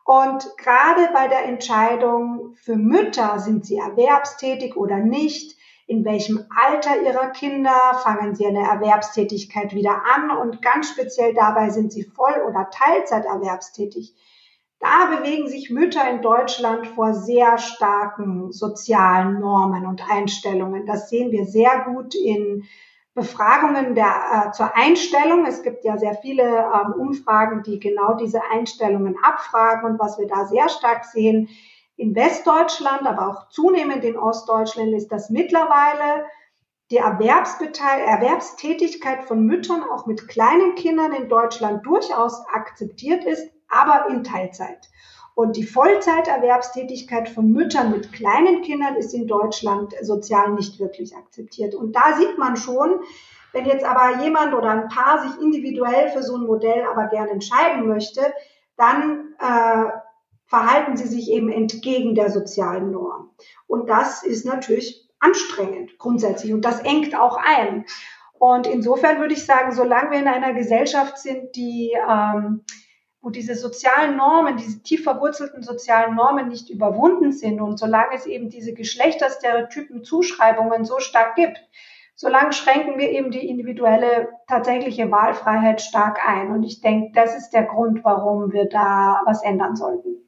Und 0.06 0.58
gerade 0.58 1.10
bei 1.14 1.28
der 1.28 1.46
Entscheidung 1.46 2.56
für 2.56 2.76
Mütter, 2.76 3.40
sind 3.40 3.66
sie 3.66 3.78
erwerbstätig 3.78 4.76
oder 4.76 4.98
nicht, 4.98 5.56
in 5.88 6.06
welchem 6.06 6.46
Alter 6.56 7.02
ihrer 7.02 7.30
Kinder 7.32 7.76
fangen 8.04 8.36
sie 8.36 8.48
eine 8.48 8.68
Erwerbstätigkeit 8.68 9.74
wieder 9.74 10.02
an 10.16 10.32
und 10.32 10.62
ganz 10.62 10.90
speziell 10.90 11.34
dabei 11.34 11.70
sind 11.70 11.92
sie 11.92 12.04
voll- 12.04 12.44
oder 12.48 12.70
Teilzeiterwerbstätig. 12.70 14.16
Da 14.80 15.16
bewegen 15.16 15.48
sich 15.48 15.70
Mütter 15.70 16.10
in 16.10 16.22
Deutschland 16.22 16.88
vor 16.88 17.14
sehr 17.14 17.58
starken 17.58 18.52
sozialen 18.52 19.40
Normen 19.40 19.86
und 19.86 20.02
Einstellungen. 20.10 20.86
Das 20.86 21.10
sehen 21.10 21.32
wir 21.32 21.46
sehr 21.46 21.86
gut 21.86 22.16
in 22.16 22.66
Befragungen 23.14 23.96
der, 23.96 24.48
äh, 24.48 24.52
zur 24.52 24.76
Einstellung. 24.76 25.46
Es 25.46 25.64
gibt 25.64 25.86
ja 25.86 25.98
sehr 25.98 26.16
viele 26.16 26.44
ähm, 26.44 26.94
Umfragen, 27.00 27.64
die 27.64 27.80
genau 27.80 28.16
diese 28.16 28.42
Einstellungen 28.52 29.16
abfragen. 29.24 29.90
Und 29.90 30.00
was 30.00 30.18
wir 30.18 30.28
da 30.28 30.46
sehr 30.48 30.68
stark 30.68 31.06
sehen 31.06 31.48
in 32.04 32.16
Westdeutschland, 32.16 33.06
aber 33.06 33.30
auch 33.30 33.50
zunehmend 33.50 34.04
in 34.04 34.18
Ostdeutschland, 34.18 34.94
ist, 34.94 35.10
dass 35.10 35.30
mittlerweile 35.30 36.26
die 36.92 36.98
Erwerbstätigkeit 36.98 39.24
von 39.24 39.46
Müttern 39.46 39.84
auch 39.90 40.06
mit 40.06 40.28
kleinen 40.28 40.76
Kindern 40.76 41.14
in 41.14 41.30
Deutschland 41.30 41.86
durchaus 41.86 42.46
akzeptiert 42.54 43.24
ist, 43.24 43.50
aber 43.70 44.10
in 44.10 44.26
Teilzeit. 44.26 44.90
Und 45.34 45.56
die 45.56 45.64
Vollzeiterwerbstätigkeit 45.64 47.30
von 47.30 47.54
Müttern 47.54 47.92
mit 47.92 48.12
kleinen 48.12 48.64
Kindern 48.64 48.98
ist 48.98 49.14
in 49.14 49.26
Deutschland 49.26 49.94
sozial 50.02 50.52
nicht 50.52 50.82
wirklich 50.82 51.16
akzeptiert. 51.16 51.74
Und 51.74 51.96
da 51.96 52.18
sieht 52.18 52.38
man 52.38 52.58
schon, 52.58 53.00
wenn 53.54 53.66
jetzt 53.66 53.86
aber 53.86 54.22
jemand 54.22 54.54
oder 54.54 54.72
ein 54.72 54.90
Paar 54.90 55.22
sich 55.22 55.40
individuell 55.42 56.10
für 56.10 56.22
so 56.22 56.36
ein 56.36 56.46
Modell 56.46 56.84
aber 56.84 57.08
gerne 57.08 57.32
entscheiden 57.32 57.88
möchte, 57.88 58.34
dann 58.76 59.36
äh, 59.40 59.86
verhalten 60.54 60.96
sie 60.96 61.08
sich 61.08 61.32
eben 61.32 61.52
entgegen 61.52 62.14
der 62.14 62.30
sozialen 62.30 62.92
Norm. 62.92 63.32
Und 63.66 63.90
das 63.90 64.22
ist 64.22 64.46
natürlich 64.46 65.10
anstrengend 65.20 65.98
grundsätzlich 65.98 66.54
und 66.54 66.64
das 66.64 66.80
engt 66.82 67.20
auch 67.20 67.38
ein. 67.44 67.86
Und 68.38 68.68
insofern 68.68 69.20
würde 69.20 69.34
ich 69.34 69.48
sagen, 69.48 69.72
solange 69.72 70.12
wir 70.12 70.20
in 70.20 70.28
einer 70.28 70.54
Gesellschaft 70.54 71.18
sind, 71.18 71.56
die 71.56 71.98
ähm, 72.08 72.64
wo 73.24 73.32
diese 73.32 73.56
sozialen 73.56 74.16
Normen, 74.16 74.58
diese 74.58 74.84
tief 74.84 75.04
verwurzelten 75.04 75.64
sozialen 75.64 76.14
Normen 76.14 76.50
nicht 76.50 76.70
überwunden 76.70 77.32
sind 77.32 77.60
und 77.60 77.80
solange 77.80 78.14
es 78.14 78.28
eben 78.28 78.50
diese 78.50 78.76
Geschlechterstereotypen 78.76 80.04
Zuschreibungen 80.04 80.86
so 80.86 81.00
stark 81.00 81.34
gibt, 81.34 81.58
solange 82.14 82.54
schränken 82.54 83.00
wir 83.00 83.10
eben 83.10 83.32
die 83.32 83.48
individuelle 83.48 84.28
tatsächliche 84.48 85.10
Wahlfreiheit 85.10 85.82
stark 85.82 86.20
ein. 86.28 86.52
Und 86.52 86.62
ich 86.62 86.82
denke, 86.82 87.14
das 87.16 87.36
ist 87.36 87.52
der 87.52 87.64
Grund, 87.64 88.04
warum 88.04 88.52
wir 88.54 88.70
da 88.70 89.22
was 89.26 89.42
ändern 89.42 89.76
sollten. 89.76 90.23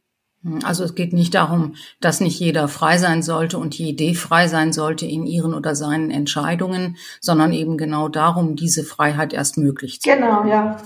Also 0.63 0.83
es 0.83 0.95
geht 0.95 1.13
nicht 1.13 1.33
darum, 1.33 1.75
dass 1.99 2.21
nicht 2.21 2.39
jeder 2.39 2.67
frei 2.67 2.97
sein 2.97 3.23
sollte 3.23 3.57
und 3.57 3.77
jede 3.77 4.13
frei 4.13 4.47
sein 4.47 4.73
sollte 4.73 5.05
in 5.05 5.25
ihren 5.25 5.53
oder 5.53 5.75
seinen 5.75 6.11
Entscheidungen, 6.11 6.97
sondern 7.19 7.51
eben 7.51 7.77
genau 7.77 8.09
darum, 8.09 8.55
diese 8.55 8.83
Freiheit 8.83 9.33
erst 9.33 9.57
möglich 9.57 10.01
zu 10.01 10.09
machen. 10.09 10.21
Genau, 10.21 10.45
ja. 10.45 10.77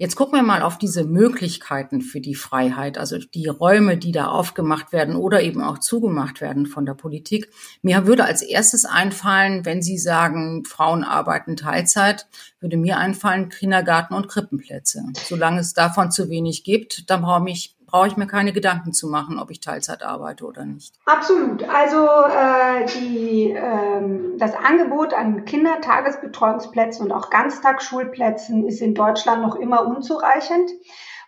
Jetzt 0.00 0.16
gucken 0.16 0.38
wir 0.38 0.42
mal 0.42 0.62
auf 0.62 0.78
diese 0.78 1.04
Möglichkeiten 1.04 2.00
für 2.00 2.22
die 2.22 2.34
Freiheit, 2.34 2.96
also 2.96 3.18
die 3.18 3.48
Räume, 3.48 3.98
die 3.98 4.12
da 4.12 4.28
aufgemacht 4.28 4.94
werden 4.94 5.14
oder 5.14 5.42
eben 5.42 5.62
auch 5.62 5.76
zugemacht 5.76 6.40
werden 6.40 6.64
von 6.64 6.86
der 6.86 6.94
Politik. 6.94 7.50
Mir 7.82 8.06
würde 8.06 8.24
als 8.24 8.40
erstes 8.40 8.86
einfallen, 8.86 9.66
wenn 9.66 9.82
Sie 9.82 9.98
sagen, 9.98 10.64
Frauen 10.64 11.04
arbeiten 11.04 11.54
Teilzeit, 11.54 12.28
würde 12.60 12.78
mir 12.78 12.96
einfallen 12.96 13.50
Kindergarten 13.50 14.14
und 14.14 14.28
Krippenplätze. 14.28 15.02
Solange 15.28 15.60
es 15.60 15.74
davon 15.74 16.10
zu 16.10 16.30
wenig 16.30 16.64
gibt, 16.64 17.10
dann 17.10 17.20
brauche 17.20 17.50
ich 17.50 17.76
brauche 17.90 18.06
ich 18.06 18.16
mir 18.16 18.26
keine 18.26 18.52
Gedanken 18.52 18.92
zu 18.92 19.08
machen, 19.08 19.38
ob 19.38 19.50
ich 19.50 19.60
Teilzeit 19.60 20.02
arbeite 20.02 20.44
oder 20.44 20.64
nicht. 20.64 20.94
Absolut. 21.06 21.62
Also 21.62 22.06
äh, 22.06 22.86
die, 22.86 23.50
ähm, 23.50 24.36
das 24.38 24.54
Angebot 24.54 25.14
an 25.14 25.44
Kindertagesbetreuungsplätzen 25.44 27.06
und 27.06 27.12
auch 27.12 27.30
Ganztagsschulplätzen 27.30 28.66
ist 28.66 28.80
in 28.80 28.94
Deutschland 28.94 29.42
noch 29.42 29.56
immer 29.56 29.86
unzureichend. 29.86 30.70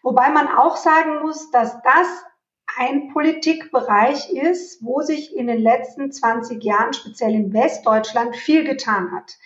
Wobei 0.03 0.31
man 0.31 0.49
auch 0.49 0.77
sagen 0.77 1.21
muss, 1.23 1.51
dass 1.51 1.81
das 1.83 2.07
ein 2.79 3.13
Politikbereich 3.13 4.31
ist, 4.31 4.83
wo 4.83 5.03
sich 5.03 5.37
in 5.37 5.47
den 5.47 5.61
letzten 5.61 6.11
20 6.11 6.63
Jahren, 6.63 6.93
speziell 6.93 7.35
in 7.35 7.53
Westdeutschland, 7.53 8.37
viel 8.37 8.65
getan 8.65 9.13
hat. 9.13 9.37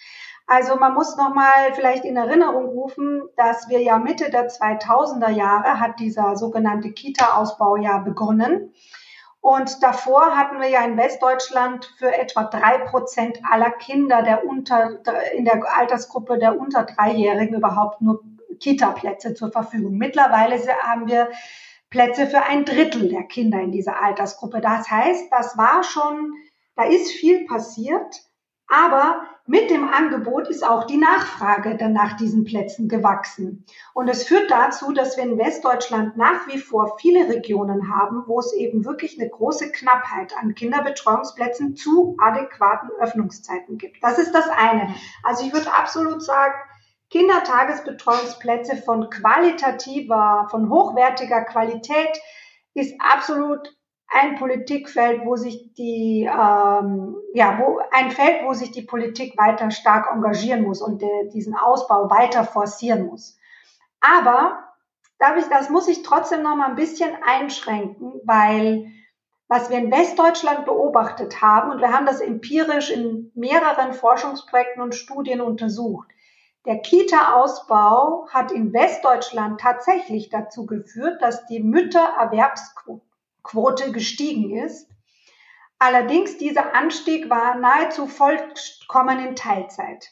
Also 0.46 0.76
man 0.76 0.94
muss 0.94 1.16
noch 1.16 1.34
mal 1.34 1.74
vielleicht 1.74 2.04
in 2.04 2.16
Erinnerung 2.16 2.66
rufen, 2.66 3.22
dass 3.36 3.68
wir 3.68 3.82
ja 3.82 3.98
Mitte 3.98 4.30
der 4.30 4.48
2000er 4.48 5.30
Jahre 5.30 5.80
hat 5.80 5.98
dieser 5.98 6.36
sogenannte 6.36 6.92
Kita-Ausbau 6.92 7.76
ja 7.76 7.98
begonnen. 7.98 8.72
Und 9.40 9.82
davor 9.82 10.36
hatten 10.36 10.60
wir 10.60 10.68
ja 10.68 10.84
in 10.84 10.96
Westdeutschland 10.96 11.84
für 11.98 12.12
etwa 12.12 12.44
drei 12.44 12.78
Prozent 12.78 13.38
aller 13.48 13.70
Kinder 13.70 14.22
der 14.22 14.44
unter, 14.44 15.00
in 15.34 15.44
der 15.44 15.62
Altersgruppe 15.76 16.38
der 16.38 16.58
unter 16.58 16.84
Dreijährigen 16.84 17.56
überhaupt 17.56 18.00
nur 18.00 18.22
Kita-Plätze 18.60 19.34
zur 19.34 19.50
Verfügung. 19.50 19.98
Mittlerweile 19.98 20.58
haben 20.82 21.08
wir 21.08 21.30
Plätze 21.90 22.26
für 22.26 22.42
ein 22.42 22.64
Drittel 22.64 23.08
der 23.08 23.24
Kinder 23.24 23.60
in 23.60 23.70
dieser 23.70 24.02
Altersgruppe. 24.02 24.60
Das 24.60 24.90
heißt, 24.90 25.30
das 25.30 25.56
war 25.56 25.82
schon, 25.82 26.34
da 26.74 26.84
ist 26.84 27.12
viel 27.12 27.46
passiert. 27.46 28.22
Aber 28.68 29.22
mit 29.46 29.70
dem 29.70 29.88
Angebot 29.88 30.48
ist 30.48 30.66
auch 30.66 30.84
die 30.84 30.96
Nachfrage 30.96 31.76
dann 31.76 31.92
nach 31.92 32.16
diesen 32.16 32.44
Plätzen 32.44 32.88
gewachsen. 32.88 33.64
Und 33.94 34.08
es 34.08 34.24
führt 34.24 34.50
dazu, 34.50 34.92
dass 34.92 35.16
wir 35.16 35.24
in 35.24 35.38
Westdeutschland 35.38 36.16
nach 36.16 36.48
wie 36.48 36.58
vor 36.58 36.98
viele 36.98 37.28
Regionen 37.28 37.94
haben, 37.94 38.24
wo 38.26 38.40
es 38.40 38.52
eben 38.52 38.84
wirklich 38.84 39.18
eine 39.20 39.30
große 39.30 39.70
Knappheit 39.70 40.32
an 40.40 40.54
Kinderbetreuungsplätzen 40.54 41.76
zu 41.76 42.16
adäquaten 42.18 42.90
Öffnungszeiten 43.00 43.78
gibt. 43.78 44.02
Das 44.02 44.18
ist 44.18 44.32
das 44.32 44.48
eine. 44.48 44.94
Also 45.22 45.46
ich 45.46 45.52
würde 45.52 45.72
absolut 45.72 46.22
sagen, 46.22 46.54
Kindertagesbetreuungsplätze 47.10 48.76
von 48.76 49.10
qualitativer, 49.10 50.48
von 50.50 50.68
hochwertiger 50.70 51.44
Qualität 51.44 52.20
ist 52.74 52.94
absolut 52.98 53.76
ein 54.08 54.36
Politikfeld, 54.36 55.24
wo 55.24 55.36
sich 55.36 55.74
die, 55.74 56.22
ähm, 56.24 57.16
ja, 57.34 57.58
wo 57.58 57.80
ein 57.90 58.10
Feld, 58.10 58.44
wo 58.44 58.52
sich 58.52 58.70
die 58.70 58.82
Politik 58.82 59.36
weiter 59.36 59.70
stark 59.70 60.08
engagieren 60.12 60.62
muss 60.62 60.80
und 60.80 61.02
de, 61.02 61.28
diesen 61.30 61.56
Ausbau 61.56 62.08
weiter 62.08 62.44
forcieren 62.44 63.06
muss. 63.06 63.36
Aber 64.00 64.62
darf 65.18 65.36
ich, 65.36 65.46
das 65.46 65.70
muss 65.70 65.88
ich 65.88 66.02
trotzdem 66.02 66.42
noch 66.42 66.56
mal 66.56 66.68
ein 66.68 66.76
bisschen 66.76 67.10
einschränken, 67.24 68.20
weil 68.24 68.92
was 69.48 69.70
wir 69.70 69.78
in 69.78 69.92
Westdeutschland 69.92 70.64
beobachtet 70.64 71.40
haben, 71.40 71.70
und 71.70 71.80
wir 71.80 71.92
haben 71.92 72.06
das 72.06 72.20
empirisch 72.20 72.90
in 72.90 73.30
mehreren 73.34 73.92
Forschungsprojekten 73.92 74.82
und 74.82 74.94
Studien 74.94 75.40
untersucht, 75.40 76.08
der 76.64 76.80
Kita-Ausbau 76.80 78.26
hat 78.28 78.50
in 78.50 78.72
Westdeutschland 78.72 79.60
tatsächlich 79.60 80.30
dazu 80.30 80.66
geführt, 80.66 81.22
dass 81.22 81.46
die 81.46 81.62
Müttererwerbsquote 81.62 83.05
Quote 83.46 83.92
gestiegen 83.92 84.56
ist. 84.56 84.90
Allerdings 85.78 86.38
dieser 86.38 86.74
Anstieg 86.74 87.30
war 87.30 87.56
nahezu 87.56 88.06
vollkommen 88.06 89.24
in 89.26 89.36
Teilzeit. 89.36 90.10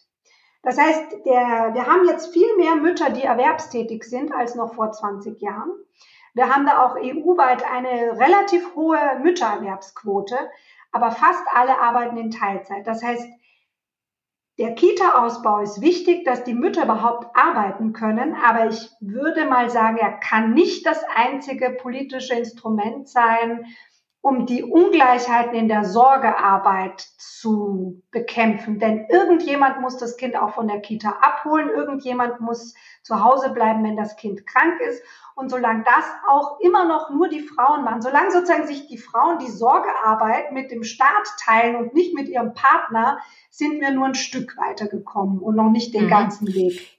Das 0.62 0.78
heißt, 0.78 1.26
der, 1.26 1.74
wir 1.74 1.86
haben 1.86 2.06
jetzt 2.06 2.32
viel 2.32 2.56
mehr 2.56 2.76
Mütter, 2.76 3.10
die 3.10 3.22
erwerbstätig 3.22 4.04
sind, 4.04 4.32
als 4.32 4.54
noch 4.54 4.74
vor 4.74 4.92
20 4.92 5.40
Jahren. 5.42 5.72
Wir 6.32 6.54
haben 6.54 6.66
da 6.66 6.84
auch 6.84 6.96
EU-weit 6.96 7.64
eine 7.70 8.18
relativ 8.18 8.74
hohe 8.74 8.98
Müttererwerbsquote, 9.22 10.36
aber 10.90 11.10
fast 11.10 11.44
alle 11.52 11.78
arbeiten 11.78 12.16
in 12.16 12.30
Teilzeit. 12.30 12.86
Das 12.86 13.02
heißt, 13.02 13.26
der 14.58 14.74
Kita-Ausbau 14.74 15.60
ist 15.60 15.80
wichtig, 15.80 16.24
dass 16.24 16.44
die 16.44 16.54
Mütter 16.54 16.84
überhaupt 16.84 17.36
arbeiten 17.36 17.92
können, 17.92 18.34
aber 18.34 18.68
ich 18.68 18.90
würde 19.00 19.46
mal 19.46 19.68
sagen, 19.68 19.96
er 19.96 20.12
kann 20.12 20.54
nicht 20.54 20.86
das 20.86 21.02
einzige 21.14 21.70
politische 21.70 22.34
Instrument 22.34 23.08
sein, 23.08 23.66
um 24.24 24.46
die 24.46 24.62
Ungleichheiten 24.62 25.54
in 25.54 25.68
der 25.68 25.84
Sorgearbeit 25.84 26.98
zu 27.18 28.02
bekämpfen. 28.10 28.78
Denn 28.78 29.06
irgendjemand 29.10 29.82
muss 29.82 29.98
das 29.98 30.16
Kind 30.16 30.34
auch 30.34 30.54
von 30.54 30.66
der 30.66 30.80
Kita 30.80 31.10
abholen, 31.20 31.68
irgendjemand 31.68 32.40
muss 32.40 32.72
zu 33.02 33.22
Hause 33.22 33.50
bleiben, 33.50 33.84
wenn 33.84 33.98
das 33.98 34.16
Kind 34.16 34.46
krank 34.46 34.80
ist. 34.80 35.02
Und 35.34 35.50
solange 35.50 35.84
das 35.84 36.06
auch 36.26 36.58
immer 36.60 36.86
noch 36.86 37.10
nur 37.10 37.28
die 37.28 37.42
Frauen 37.42 37.84
machen, 37.84 38.00
solange 38.00 38.30
sozusagen 38.30 38.66
sich 38.66 38.86
die 38.86 38.96
Frauen 38.96 39.40
die 39.40 39.50
Sorgearbeit 39.50 40.52
mit 40.52 40.70
dem 40.70 40.84
Staat 40.84 41.28
teilen 41.44 41.76
und 41.76 41.92
nicht 41.92 42.14
mit 42.14 42.30
ihrem 42.30 42.54
Partner, 42.54 43.18
sind 43.50 43.82
wir 43.82 43.90
nur 43.90 44.06
ein 44.06 44.14
Stück 44.14 44.56
weitergekommen 44.56 45.38
und 45.38 45.54
noch 45.54 45.68
nicht 45.68 45.92
den 45.92 46.06
mhm. 46.06 46.10
ganzen 46.10 46.46
Weg. 46.54 46.98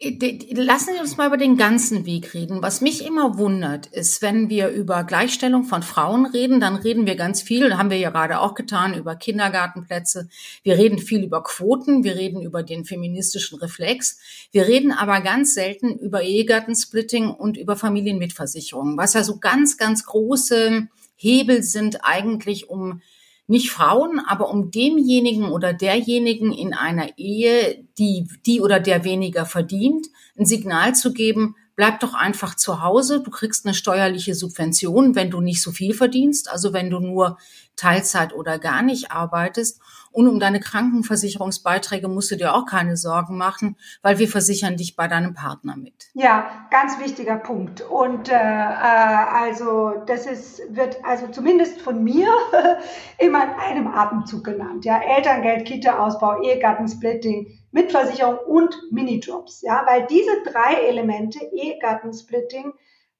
Äh, 0.00 0.38
lassen 0.52 0.94
Sie 0.94 1.00
uns 1.00 1.16
mal 1.16 1.26
über 1.26 1.36
den 1.36 1.56
ganzen 1.56 2.06
Weg 2.06 2.32
reden. 2.32 2.62
Was 2.62 2.80
mich 2.80 3.04
immer 3.04 3.36
wundert, 3.36 3.86
ist, 3.86 4.22
wenn 4.22 4.48
wir 4.48 4.68
über 4.68 5.02
Gleichstellung 5.02 5.64
von 5.64 5.82
Frauen 5.82 6.26
reden, 6.26 6.60
dann 6.60 6.76
reden 6.76 7.04
wir 7.06 7.16
ganz 7.16 7.42
viel, 7.42 7.76
haben 7.76 7.90
wir 7.90 7.98
ja 7.98 8.10
gerade 8.10 8.38
auch 8.38 8.54
getan, 8.54 8.94
über 8.94 9.16
Kindergartenplätze. 9.16 10.28
Wir 10.62 10.78
reden 10.78 10.98
viel 10.98 11.24
über 11.24 11.42
Quoten, 11.42 12.04
wir 12.04 12.14
reden 12.14 12.42
über 12.42 12.62
den 12.62 12.84
feministischen 12.84 13.58
Reflex. 13.58 14.20
Wir 14.52 14.68
reden 14.68 14.92
aber 14.92 15.20
ganz 15.20 15.54
selten 15.54 15.98
über 15.98 16.22
Ehegattensplitting 16.22 17.30
und 17.30 17.56
über 17.56 17.74
Familienmitversicherung, 17.74 18.96
was 18.96 19.14
ja 19.14 19.24
so 19.24 19.38
ganz, 19.38 19.78
ganz 19.78 20.04
große 20.04 20.86
Hebel 21.16 21.64
sind 21.64 22.04
eigentlich, 22.04 22.70
um 22.70 23.02
nicht 23.48 23.70
Frauen, 23.70 24.20
aber 24.20 24.50
um 24.50 24.70
demjenigen 24.70 25.50
oder 25.50 25.72
derjenigen 25.72 26.52
in 26.52 26.74
einer 26.74 27.18
Ehe, 27.18 27.84
die, 27.98 28.28
die 28.46 28.60
oder 28.60 28.78
der 28.78 29.04
weniger 29.04 29.46
verdient, 29.46 30.06
ein 30.38 30.46
Signal 30.46 30.94
zu 30.94 31.12
geben, 31.12 31.56
bleib 31.74 32.00
doch 32.00 32.12
einfach 32.12 32.54
zu 32.56 32.82
Hause, 32.82 33.22
du 33.22 33.30
kriegst 33.30 33.64
eine 33.64 33.74
steuerliche 33.74 34.34
Subvention, 34.34 35.14
wenn 35.14 35.30
du 35.30 35.40
nicht 35.40 35.62
so 35.62 35.70
viel 35.70 35.94
verdienst, 35.94 36.50
also 36.50 36.72
wenn 36.72 36.90
du 36.90 37.00
nur 37.00 37.38
Teilzeit 37.76 38.34
oder 38.34 38.58
gar 38.58 38.82
nicht 38.82 39.12
arbeitest. 39.12 39.80
Und 40.18 40.26
um 40.26 40.40
deine 40.40 40.58
Krankenversicherungsbeiträge 40.58 42.08
musst 42.08 42.32
du 42.32 42.36
dir 42.36 42.52
auch 42.52 42.66
keine 42.66 42.96
Sorgen 42.96 43.38
machen, 43.38 43.76
weil 44.02 44.18
wir 44.18 44.26
versichern 44.26 44.76
dich 44.76 44.96
bei 44.96 45.06
deinem 45.06 45.32
Partner 45.32 45.76
mit. 45.76 46.08
Ja, 46.14 46.66
ganz 46.72 46.98
wichtiger 46.98 47.36
Punkt. 47.36 47.82
Und 47.82 48.28
äh, 48.28 48.34
äh 48.34 48.34
also 48.34 49.92
das 50.06 50.26
ist, 50.26 50.60
wird 50.70 50.96
also 51.04 51.28
zumindest 51.28 51.80
von 51.80 52.02
mir 52.02 52.26
immer 53.18 53.44
in 53.44 53.50
einem 53.60 53.86
Atemzug 53.86 54.42
genannt. 54.42 54.84
Ja, 54.84 55.00
Elterngeld, 55.00 55.68
Kita-Ausbau, 55.68 56.42
Ehegattensplitting, 56.42 57.56
Mitversicherung 57.70 58.38
und 58.38 58.76
Minijobs. 58.90 59.62
Ja, 59.62 59.84
weil 59.86 60.08
diese 60.10 60.42
drei 60.42 60.88
Elemente, 60.88 61.38
Ehegattensplitting, 61.52 62.72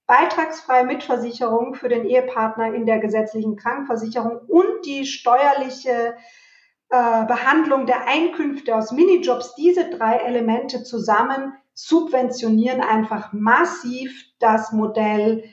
beitragsfreie 0.09 0.85
Mitversicherung 0.85 1.75
für 1.75 1.89
den 1.89 2.07
Ehepartner 2.07 2.75
in 2.75 2.87
der 2.87 2.99
gesetzlichen 2.99 3.55
Krankenversicherung 3.55 4.41
und 4.49 4.85
die 4.85 5.07
steuerliche 5.07 6.17
äh, 6.90 7.27
Behandlung 7.27 7.87
der 7.87 8.07
Einkünfte 8.09 8.74
aus 8.74 8.92
Minijobs, 8.92 9.55
diese 9.55 9.90
drei 9.90 10.16
Elemente 10.16 10.85
zusammen 10.85 11.53
subventionieren 11.74 12.81
einfach 12.81 13.33
massiv 13.33 14.24
das 14.40 14.72
Modell, 14.72 15.44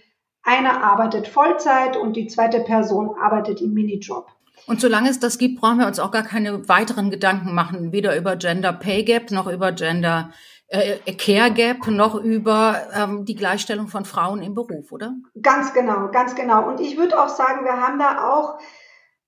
einer 0.43 0.83
arbeitet 0.83 1.27
Vollzeit 1.27 1.97
und 1.97 2.13
die 2.13 2.27
zweite 2.27 2.61
Person 2.61 3.15
arbeitet 3.21 3.61
im 3.61 3.73
Minijob. 3.73 4.27
Und 4.67 4.79
solange 4.81 5.09
es 5.09 5.19
das 5.19 5.37
gibt, 5.37 5.59
brauchen 5.59 5.79
wir 5.79 5.87
uns 5.87 5.99
auch 5.99 6.11
gar 6.11 6.23
keine 6.23 6.67
weiteren 6.67 7.11
Gedanken 7.11 7.53
machen, 7.53 7.91
weder 7.91 8.17
über 8.17 8.35
Gender 8.35 8.73
Pay 8.73 9.03
Gap 9.03 9.31
noch 9.31 9.47
über 9.47 9.71
Gender 9.71 10.31
äh, 10.67 10.97
Care 11.13 11.51
Gap 11.51 11.85
noch 11.87 12.15
über 12.15 12.77
ähm, 12.93 13.25
die 13.25 13.35
Gleichstellung 13.35 13.87
von 13.87 14.05
Frauen 14.05 14.41
im 14.41 14.55
Beruf, 14.55 14.91
oder? 14.91 15.13
Ganz 15.41 15.73
genau, 15.73 16.09
ganz 16.11 16.35
genau. 16.35 16.67
Und 16.67 16.79
ich 16.79 16.97
würde 16.97 17.21
auch 17.21 17.29
sagen, 17.29 17.65
wir 17.65 17.79
haben 17.79 17.99
da 17.99 18.31
auch 18.31 18.59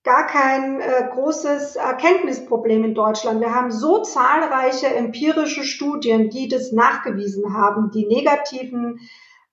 gar 0.04 0.28
kein 0.28 0.80
äh, 0.80 1.10
großes 1.12 1.76
Erkenntnisproblem 1.76 2.84
in 2.84 2.96
Deutschland. 2.96 3.42
Wir 3.42 3.54
haben 3.54 3.72
so 3.72 4.02
zahlreiche 4.04 4.88
empirische 4.88 5.64
Studien, 5.64 6.30
die 6.30 6.48
das 6.48 6.72
nachgewiesen 6.72 7.54
haben, 7.54 7.92
die 7.92 8.06
negativen 8.06 9.00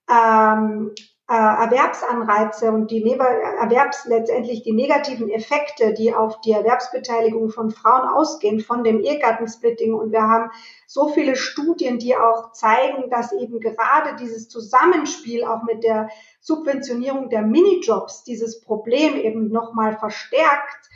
ähm, 0.09 0.91
äh, 1.27 1.33
Erwerbsanreize 1.33 2.71
und 2.71 2.91
die 2.91 3.03
Erwerbs 3.03 4.05
letztendlich 4.05 4.61
die 4.61 4.73
negativen 4.73 5.29
Effekte, 5.29 5.93
die 5.93 6.13
auf 6.13 6.39
die 6.41 6.51
Erwerbsbeteiligung 6.51 7.49
von 7.49 7.71
Frauen 7.71 8.07
ausgehen, 8.07 8.59
von 8.59 8.83
dem 8.83 8.99
Ehegattensplitting. 9.01 9.95
Und 9.95 10.11
wir 10.11 10.21
haben 10.21 10.51
so 10.85 11.09
viele 11.09 11.35
Studien, 11.35 11.97
die 11.97 12.15
auch 12.15 12.51
zeigen, 12.51 13.09
dass 13.09 13.31
eben 13.31 13.59
gerade 13.59 14.15
dieses 14.19 14.49
Zusammenspiel 14.49 15.43
auch 15.43 15.63
mit 15.63 15.83
der 15.83 16.09
Subventionierung 16.41 17.29
der 17.29 17.41
Minijobs 17.41 18.23
dieses 18.23 18.61
Problem 18.61 19.15
eben 19.15 19.49
nochmal 19.49 19.97
verstärkt. 19.97 20.89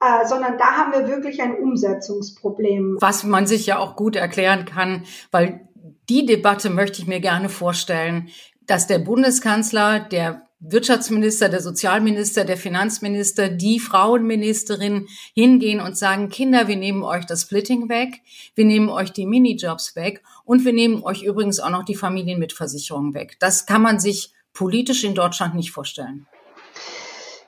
Äh, 0.00 0.26
sondern 0.26 0.58
da 0.58 0.66
haben 0.76 0.92
wir 0.92 1.08
wirklich 1.08 1.40
ein 1.42 1.56
Umsetzungsproblem. 1.56 2.98
Was 3.00 3.24
man 3.24 3.46
sich 3.46 3.66
ja 3.66 3.78
auch 3.78 3.96
gut 3.96 4.16
erklären 4.16 4.66
kann, 4.66 5.04
weil 5.30 5.68
die 6.08 6.26
Debatte 6.26 6.70
möchte 6.70 7.00
ich 7.00 7.08
mir 7.08 7.20
gerne 7.20 7.48
vorstellen, 7.48 8.28
dass 8.66 8.86
der 8.86 8.98
Bundeskanzler, 8.98 10.00
der 10.00 10.42
Wirtschaftsminister, 10.66 11.50
der 11.50 11.60
Sozialminister, 11.60 12.44
der 12.44 12.56
Finanzminister, 12.56 13.48
die 13.48 13.78
Frauenministerin 13.78 15.08
hingehen 15.34 15.80
und 15.80 15.98
sagen, 15.98 16.30
Kinder, 16.30 16.68
wir 16.68 16.76
nehmen 16.76 17.02
euch 17.02 17.26
das 17.26 17.42
Splitting 17.42 17.88
weg, 17.90 18.22
wir 18.54 18.64
nehmen 18.64 18.88
euch 18.88 19.12
die 19.12 19.26
Minijobs 19.26 19.94
weg 19.94 20.22
und 20.44 20.64
wir 20.64 20.72
nehmen 20.72 21.02
euch 21.02 21.22
übrigens 21.22 21.60
auch 21.60 21.70
noch 21.70 21.84
die 21.84 21.94
Familienmitversicherung 21.94 23.12
weg. 23.12 23.36
Das 23.40 23.66
kann 23.66 23.82
man 23.82 23.98
sich 23.98 24.32
politisch 24.54 25.04
in 25.04 25.14
Deutschland 25.14 25.54
nicht 25.54 25.70
vorstellen. 25.70 26.26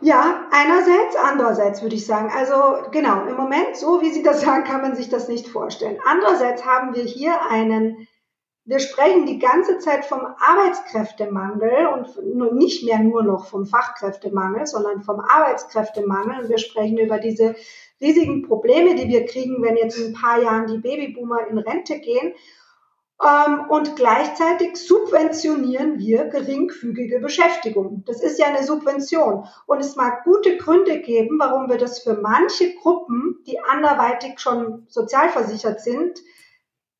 Ja, 0.02 0.46
einerseits, 0.50 1.16
andererseits 1.16 1.80
würde 1.80 1.96
ich 1.96 2.04
sagen. 2.04 2.30
Also 2.34 2.90
genau, 2.90 3.24
im 3.26 3.36
Moment, 3.36 3.76
so 3.76 4.02
wie 4.02 4.10
Sie 4.10 4.22
das 4.22 4.42
sagen, 4.42 4.64
kann 4.64 4.82
man 4.82 4.94
sich 4.94 5.08
das 5.08 5.26
nicht 5.28 5.48
vorstellen. 5.48 5.96
Andererseits 6.04 6.66
haben 6.66 6.94
wir 6.94 7.04
hier 7.04 7.34
einen 7.48 8.06
wir 8.66 8.80
sprechen 8.80 9.26
die 9.26 9.38
ganze 9.38 9.78
Zeit 9.78 10.04
vom 10.04 10.20
Arbeitskräftemangel 10.20 11.86
und 11.86 12.54
nicht 12.54 12.84
mehr 12.84 12.98
nur 12.98 13.22
noch 13.22 13.46
vom 13.46 13.64
Fachkräftemangel, 13.64 14.66
sondern 14.66 15.02
vom 15.02 15.20
Arbeitskräftemangel. 15.20 16.42
Und 16.42 16.48
wir 16.48 16.58
sprechen 16.58 16.98
über 16.98 17.18
diese 17.18 17.54
riesigen 18.00 18.42
Probleme, 18.42 18.96
die 18.96 19.08
wir 19.08 19.24
kriegen, 19.24 19.62
wenn 19.62 19.76
jetzt 19.76 19.98
in 19.98 20.08
ein 20.08 20.20
paar 20.20 20.42
Jahren 20.42 20.66
die 20.66 20.78
Babyboomer 20.78 21.46
in 21.46 21.58
Rente 21.58 22.00
gehen. 22.00 22.34
Ähm, 23.24 23.70
und 23.70 23.94
gleichzeitig 23.94 24.76
subventionieren 24.76 26.00
wir 26.00 26.24
geringfügige 26.24 27.20
Beschäftigung. 27.20 28.02
Das 28.04 28.20
ist 28.20 28.36
ja 28.36 28.46
eine 28.46 28.64
Subvention. 28.64 29.46
Und 29.66 29.78
es 29.78 29.94
mag 29.94 30.24
gute 30.24 30.56
Gründe 30.56 31.00
geben, 31.00 31.38
warum 31.38 31.70
wir 31.70 31.78
das 31.78 32.00
für 32.00 32.14
manche 32.14 32.74
Gruppen, 32.74 33.38
die 33.46 33.60
anderweitig 33.60 34.40
schon 34.40 34.86
sozialversichert 34.88 35.80
sind, 35.80 36.20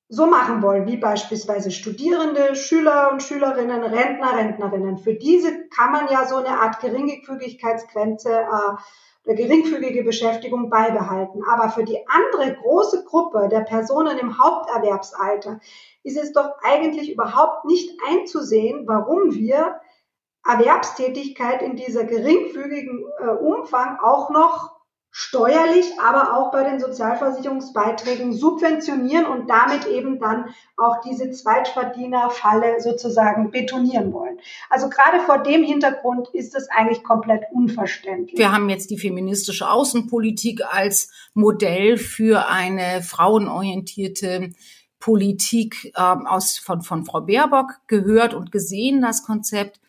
so 0.08 0.26
machen 0.26 0.62
wollen, 0.62 0.86
wie 0.86 0.96
beispielsweise 0.96 1.70
Studierende, 1.70 2.54
Schüler 2.54 3.10
und 3.12 3.22
Schülerinnen, 3.22 3.82
Rentner, 3.82 4.36
Rentnerinnen. 4.36 4.98
Für 4.98 5.14
diese 5.14 5.68
kann 5.68 5.92
man 5.92 6.08
ja 6.10 6.26
so 6.26 6.36
eine 6.36 6.60
Art 6.60 6.80
Geringfügigkeitsgrenze 6.80 8.30
äh, 8.30 8.76
oder 9.24 9.34
geringfügige 9.34 10.04
Beschäftigung 10.04 10.70
beibehalten. 10.70 11.42
Aber 11.50 11.70
für 11.70 11.84
die 11.84 11.98
andere 12.06 12.54
große 12.54 13.04
Gruppe 13.04 13.48
der 13.48 13.62
Personen 13.62 14.18
im 14.18 14.38
Haupterwerbsalter 14.38 15.58
ist 16.04 16.16
es 16.16 16.32
doch 16.32 16.50
eigentlich 16.62 17.12
überhaupt 17.12 17.64
nicht 17.64 17.98
einzusehen, 18.08 18.86
warum 18.86 19.34
wir 19.34 19.80
Erwerbstätigkeit 20.46 21.62
in 21.62 21.74
dieser 21.74 22.04
geringfügigen 22.04 23.04
äh, 23.18 23.30
Umfang 23.30 23.98
auch 24.00 24.30
noch 24.30 24.75
steuerlich, 25.18 25.86
aber 25.98 26.36
auch 26.36 26.52
bei 26.52 26.62
den 26.62 26.78
Sozialversicherungsbeiträgen 26.78 28.34
subventionieren 28.34 29.24
und 29.24 29.48
damit 29.48 29.86
eben 29.86 30.20
dann 30.20 30.54
auch 30.76 31.00
diese 31.00 31.30
Zweitverdienerfalle 31.30 32.82
sozusagen 32.82 33.50
betonieren 33.50 34.12
wollen. 34.12 34.38
Also 34.68 34.90
gerade 34.90 35.20
vor 35.20 35.38
dem 35.42 35.62
Hintergrund 35.62 36.28
ist 36.34 36.54
es 36.54 36.68
eigentlich 36.68 37.02
komplett 37.02 37.44
unverständlich. 37.50 38.36
Wir 38.36 38.52
haben 38.52 38.68
jetzt 38.68 38.90
die 38.90 38.98
feministische 38.98 39.70
Außenpolitik 39.70 40.60
als 40.70 41.10
Modell 41.32 41.96
für 41.96 42.50
eine 42.50 43.00
frauenorientierte 43.02 44.50
Politik 45.00 45.92
äh, 45.94 46.00
aus, 46.02 46.58
von, 46.58 46.82
von 46.82 47.06
Frau 47.06 47.22
Baerbock 47.22 47.72
gehört 47.86 48.34
und 48.34 48.52
gesehen, 48.52 49.00
das 49.00 49.24
Konzept. 49.24 49.80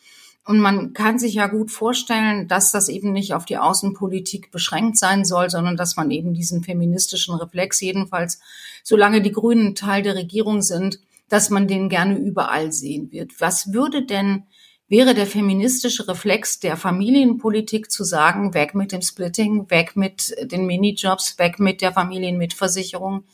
Und 0.47 0.61
man 0.61 0.93
kann 0.93 1.19
sich 1.19 1.33
ja 1.33 1.47
gut 1.47 1.71
vorstellen, 1.71 2.47
dass 2.47 2.71
das 2.71 2.87
eben 2.87 3.11
nicht 3.11 3.33
auf 3.33 3.43
die 3.43 3.57
Außenpolitik 3.57 4.49
beschränkt 4.49 4.97
sein 4.97 5.25
soll, 5.25 5.49
sondern 5.49 5.75
dass 5.75 5.97
man 5.97 6.09
eben 6.09 6.33
diesen 6.33 6.63
feministischen 6.63 7.35
Reflex, 7.35 7.81
jedenfalls 7.81 8.39
solange 8.81 9.21
die 9.21 9.33
Grünen 9.33 9.75
Teil 9.75 10.03
der 10.03 10.15
Regierung 10.15 10.61
sind, 10.61 11.01
dass 11.27 11.49
man 11.49 11.67
den 11.67 11.89
gerne 11.89 12.17
überall 12.17 12.71
sehen 12.71 13.11
wird. 13.11 13.41
Was 13.41 13.73
würde 13.73 14.05
denn, 14.05 14.43
wäre 14.87 15.13
der 15.13 15.27
feministische 15.27 16.07
Reflex 16.07 16.61
der 16.61 16.77
Familienpolitik 16.77 17.91
zu 17.91 18.05
sagen, 18.05 18.53
weg 18.53 18.73
mit 18.73 18.93
dem 18.93 19.01
Splitting, 19.01 19.69
weg 19.69 19.97
mit 19.97 20.33
den 20.49 20.65
Minijobs, 20.65 21.37
weg 21.39 21.59
mit 21.59 21.81
der 21.81 21.91
Familienmitversicherung, 21.91 23.25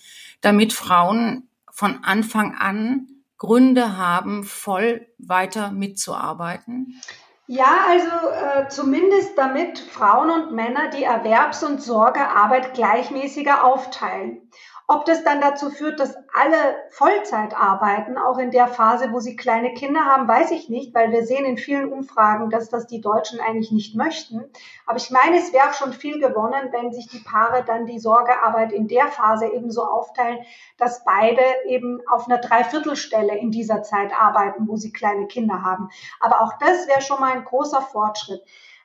damit 0.41 0.73
Frauen 0.73 1.47
von 1.69 2.03
Anfang 2.03 2.55
an 2.55 3.07
Gründe 3.43 3.97
haben, 3.97 4.45
voll 4.45 5.05
weiter 5.17 5.71
mitzuarbeiten? 5.71 7.01
Ja, 7.45 7.75
also 7.89 8.07
äh, 8.29 8.69
zumindest 8.69 9.37
damit 9.37 9.79
Frauen 9.79 10.31
und 10.31 10.53
Männer 10.53 10.89
die 10.91 11.03
Erwerbs- 11.03 11.61
und 11.61 11.81
Sorgearbeit 11.81 12.73
gleichmäßiger 12.73 13.65
aufteilen. 13.65 14.49
Ob 14.85 15.05
das 15.05 15.23
dann 15.23 15.39
dazu 15.39 15.69
führt, 15.69 16.01
dass 16.01 16.13
alle 16.33 16.75
Vollzeit 16.89 17.57
arbeiten, 17.57 18.17
auch 18.17 18.37
in 18.37 18.51
der 18.51 18.67
Phase, 18.67 19.13
wo 19.13 19.19
sie 19.21 19.37
kleine 19.37 19.73
Kinder 19.73 20.03
haben, 20.03 20.27
weiß 20.27 20.51
ich 20.51 20.67
nicht, 20.67 20.93
weil 20.93 21.11
wir 21.11 21.25
sehen 21.25 21.45
in 21.45 21.57
vielen 21.57 21.91
Umfragen, 21.91 22.49
dass 22.49 22.69
das 22.69 22.85
die 22.85 22.99
Deutschen 22.99 23.39
eigentlich 23.39 23.71
nicht 23.71 23.95
möchten. 23.95 24.43
Aber 24.85 24.97
ich 24.97 25.09
meine, 25.09 25.37
es 25.37 25.53
wäre 25.53 25.73
schon 25.73 25.93
viel 25.93 26.19
gewonnen, 26.19 26.73
wenn 26.73 26.91
sich 26.91 27.07
die 27.07 27.19
Paare 27.19 27.63
dann 27.63 27.85
die 27.85 27.99
Sorgearbeit 27.99 28.73
in 28.73 28.89
der 28.89 29.07
Phase 29.07 29.47
eben 29.47 29.71
so 29.71 29.83
aufteilen, 29.83 30.39
dass 30.77 31.05
beide 31.05 31.41
eben 31.67 32.01
auf 32.11 32.27
einer 32.27 32.39
Dreiviertelstelle 32.39 33.37
in 33.37 33.51
dieser 33.51 33.83
Zeit 33.83 34.11
arbeiten, 34.19 34.67
wo 34.67 34.75
sie 34.75 34.91
kleine 34.91 35.27
Kinder 35.27 35.63
haben. 35.63 35.89
Aber 36.19 36.41
auch 36.41 36.53
das 36.59 36.89
wäre 36.89 37.01
schon 37.01 37.21
mal 37.21 37.31
ein 37.31 37.45
großer 37.45 37.81
Fortschritt. 37.81 38.43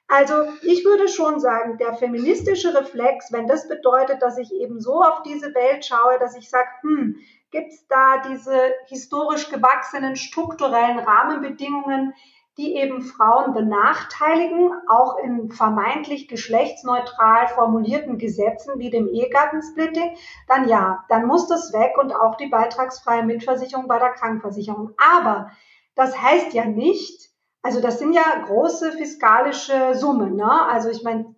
Also 0.08 0.34
ich 0.62 0.86
würde 0.86 1.06
schon 1.06 1.38
sagen, 1.38 1.76
der 1.76 1.92
feministische 1.92 2.74
Reflex, 2.74 3.30
wenn 3.30 3.46
das 3.46 3.68
bedeutet, 3.68 4.22
dass 4.22 4.38
ich 4.38 4.52
eben 4.54 4.80
so 4.80 5.02
auf 5.02 5.22
diese 5.22 5.54
Welt 5.54 5.84
schaue, 5.84 6.18
dass 6.18 6.34
ich 6.34 6.48
sage, 6.48 6.68
hm, 6.80 7.16
gibt 7.50 7.72
es 7.72 7.86
da 7.88 8.22
diese 8.26 8.72
historisch 8.86 9.50
gewachsenen 9.50 10.16
strukturellen 10.16 10.98
Rahmenbedingungen, 10.98 12.14
die 12.56 12.74
eben 12.74 13.02
Frauen 13.02 13.52
benachteiligen, 13.52 14.72
auch 14.88 15.18
in 15.18 15.50
vermeintlich 15.50 16.26
geschlechtsneutral 16.26 17.46
formulierten 17.48 18.18
Gesetzen 18.18 18.78
wie 18.78 18.90
dem 18.90 19.06
Ehegattensplitting, 19.08 20.16
dann 20.48 20.68
ja, 20.68 21.04
dann 21.08 21.26
muss 21.26 21.46
das 21.46 21.72
weg 21.72 21.96
und 21.98 22.12
auch 22.12 22.36
die 22.36 22.48
beitragsfreie 22.48 23.24
Mitversicherung 23.24 23.86
bei 23.86 23.98
der 23.98 24.10
Krankenversicherung. 24.10 24.92
Aber 24.98 25.52
das 25.94 26.20
heißt 26.20 26.52
ja 26.52 26.64
nicht, 26.64 27.30
also 27.62 27.80
das 27.80 27.98
sind 27.98 28.12
ja 28.12 28.44
große 28.46 28.92
fiskalische 28.92 29.94
Summen. 29.94 30.36
Ne? 30.36 30.50
Also 30.68 30.90
ich 30.90 31.02
meine. 31.02 31.34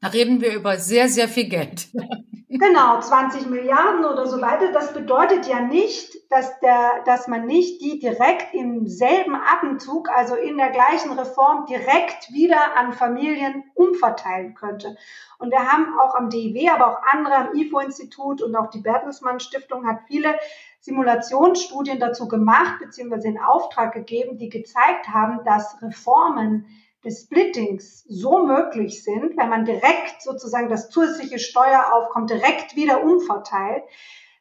Da 0.00 0.08
reden 0.08 0.40
wir 0.40 0.52
über 0.54 0.76
sehr, 0.76 1.08
sehr 1.08 1.28
viel 1.28 1.48
Geld. 1.48 1.88
Genau, 2.54 3.00
20 3.00 3.46
Milliarden 3.46 4.04
oder 4.04 4.26
so 4.26 4.42
weiter. 4.42 4.72
Das 4.72 4.92
bedeutet 4.92 5.46
ja 5.46 5.60
nicht, 5.60 6.14
dass, 6.30 6.60
der, 6.60 7.02
dass 7.06 7.26
man 7.26 7.46
nicht 7.46 7.80
die 7.80 7.98
direkt 7.98 8.52
im 8.52 8.86
selben 8.86 9.34
Atemzug, 9.34 10.10
also 10.10 10.34
in 10.34 10.58
der 10.58 10.68
gleichen 10.68 11.12
Reform, 11.12 11.64
direkt 11.64 12.30
wieder 12.30 12.76
an 12.76 12.92
Familien 12.92 13.64
umverteilen 13.72 14.54
könnte. 14.54 14.96
Und 15.38 15.50
wir 15.50 15.60
haben 15.60 15.98
auch 15.98 16.14
am 16.14 16.28
DIW, 16.28 16.68
aber 16.68 16.88
auch 16.88 17.02
andere 17.10 17.36
am 17.36 17.54
IFO-Institut 17.54 18.42
und 18.42 18.54
auch 18.54 18.68
die 18.68 18.82
Bertelsmann 18.82 19.40
Stiftung 19.40 19.86
hat 19.86 20.00
viele 20.06 20.34
Simulationsstudien 20.82 22.00
dazu 22.00 22.26
gemacht, 22.26 22.80
beziehungsweise 22.80 23.28
in 23.28 23.38
Auftrag 23.38 23.94
gegeben, 23.94 24.36
die 24.36 24.48
gezeigt 24.48 25.08
haben, 25.08 25.44
dass 25.44 25.80
Reformen 25.80 26.66
des 27.04 27.22
Splittings 27.22 28.04
so 28.08 28.44
möglich 28.44 29.02
sind, 29.04 29.36
wenn 29.36 29.48
man 29.48 29.64
direkt 29.64 30.22
sozusagen 30.22 30.68
das 30.68 30.90
zusätzliche 30.90 31.38
Steueraufkommen 31.38 32.26
direkt 32.26 32.74
wieder 32.74 33.04
umverteilt, 33.04 33.84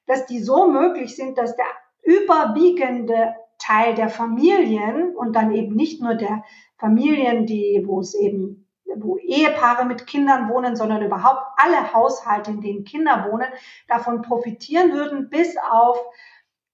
dass 0.07 0.25
die 0.25 0.41
so 0.41 0.67
möglich 0.67 1.15
sind, 1.15 1.37
dass 1.37 1.55
der 1.55 1.65
überwiegende 2.01 3.35
Teil 3.59 3.93
der 3.93 4.09
Familien 4.09 5.15
und 5.15 5.35
dann 5.35 5.51
eben 5.53 5.75
nicht 5.75 6.01
nur 6.01 6.15
der 6.15 6.43
Familien, 6.77 7.45
die, 7.45 7.83
wo 7.85 7.99
es 7.99 8.15
eben, 8.15 8.67
wo 8.95 9.17
Ehepaare 9.17 9.85
mit 9.85 10.07
Kindern 10.07 10.49
wohnen, 10.49 10.75
sondern 10.75 11.03
überhaupt 11.03 11.43
alle 11.57 11.93
Haushalte, 11.93 12.49
in 12.49 12.61
denen 12.61 12.83
Kinder 12.83 13.27
wohnen, 13.31 13.47
davon 13.87 14.23
profitieren 14.23 14.91
würden, 14.91 15.29
bis 15.29 15.55
auf 15.71 15.99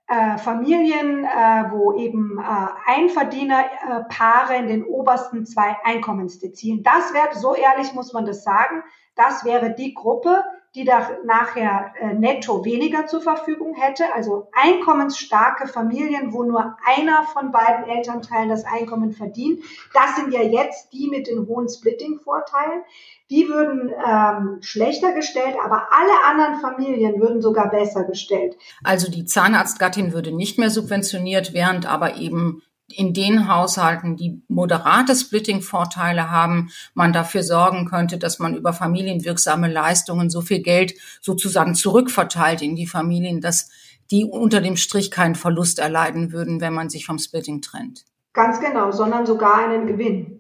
äh, 0.08 0.38
Familien, 0.38 1.26
äh, 1.26 1.72
wo 1.72 1.93
eben 1.93 2.39
äh, 2.39 2.67
Einverdienerpaare 2.86 4.54
äh, 4.54 4.60
in 4.60 4.67
den 4.67 4.86
obersten 4.86 5.46
zwei 5.46 5.76
Einkommensdezilen. 5.84 6.82
Das 6.84 7.13
wäre, 7.13 7.36
so 7.36 7.56
ehrlich 7.56 7.93
muss 7.93 8.13
man 8.13 8.26
das 8.26 8.43
sagen, 8.43 8.84
das 9.15 9.43
wäre 9.43 9.76
die 9.76 9.93
Gruppe, 9.93 10.43
die 10.78 10.86
da 10.86 11.10
nachher 11.26 11.92
äh, 12.00 12.13
netto 12.13 12.63
weniger 12.63 13.08
zur 13.08 13.20
Verfügung 13.20 13.74
hätte. 13.74 14.04
Also 14.13 14.48
einkommensstarke 14.54 15.68
Familien, 15.68 16.34
wo 16.34 16.44
nur 16.44 16.78
einer 16.86 17.24
von 17.24 17.52
beiden 17.52 17.90
Elternteilen 17.90 18.50
das 18.50 18.63
Einkommen 18.63 19.12
verdient. 19.12 19.63
Das 19.96 20.16
sind 20.16 20.32
ja 20.32 20.44
jetzt 20.44 20.94
die 20.94 21.08
mit 21.08 21.26
den 21.26 21.48
hohen 21.48 21.68
Splitting-Vorteilen. 21.68 22.84
Die 23.32 23.48
würden 23.48 23.92
ähm, 24.08 24.60
schlechter 24.62 25.13
gestellt, 25.13 25.56
aber 25.63 25.88
alle 25.92 26.13
anderen 26.28 26.62
Familien 26.62 27.20
würden 27.20 27.42
sogar 27.42 27.72
besser 27.72 28.04
gestellt. 28.04 28.56
Also 28.84 29.10
die 29.10 29.26
Zahnarztgattin 29.26 30.13
würde 30.13 30.32
nicht 30.32 30.60
mehr 30.60 30.70
subventioniert, 30.70 31.54
während 31.54 31.92
aber 31.92 32.18
eben 32.18 32.62
in 32.89 33.13
den 33.13 33.47
Haushalten, 33.47 34.15
die 34.15 34.41
moderate 34.47 35.15
Splitting-Vorteile 35.15 36.32
haben, 36.32 36.69
man 36.93 37.12
dafür 37.12 37.43
sorgen 37.43 37.86
könnte, 37.86 38.17
dass 38.17 38.39
man 38.39 38.56
über 38.56 38.73
familienwirksame 38.73 39.71
Leistungen 39.71 40.30
so 40.30 40.41
viel 40.41 40.62
Geld 40.62 40.93
sozusagen 41.21 41.76
zurückverteilt 41.76 42.62
in 42.62 42.76
die 42.76 42.88
Familien, 42.88 43.41
dass 43.41 43.69
die 44.10 44.23
unter 44.23 44.62
dem 44.62 44.78
Strich 44.78 45.12
keinen 45.12 45.36
Verlust 45.36 45.80
erleiden 45.80 46.32
würden, 46.32 46.62
wenn 46.62 46.73
man 46.73 46.89
sich 46.89 47.06
vom 47.06 47.19
Splitting 47.19 47.62
trennt. 47.62 48.06
Ganz 48.34 48.60
genau, 48.60 48.91
sondern 48.91 49.26
sogar 49.26 49.58
einen 49.58 49.88
Gewinn. 49.88 50.37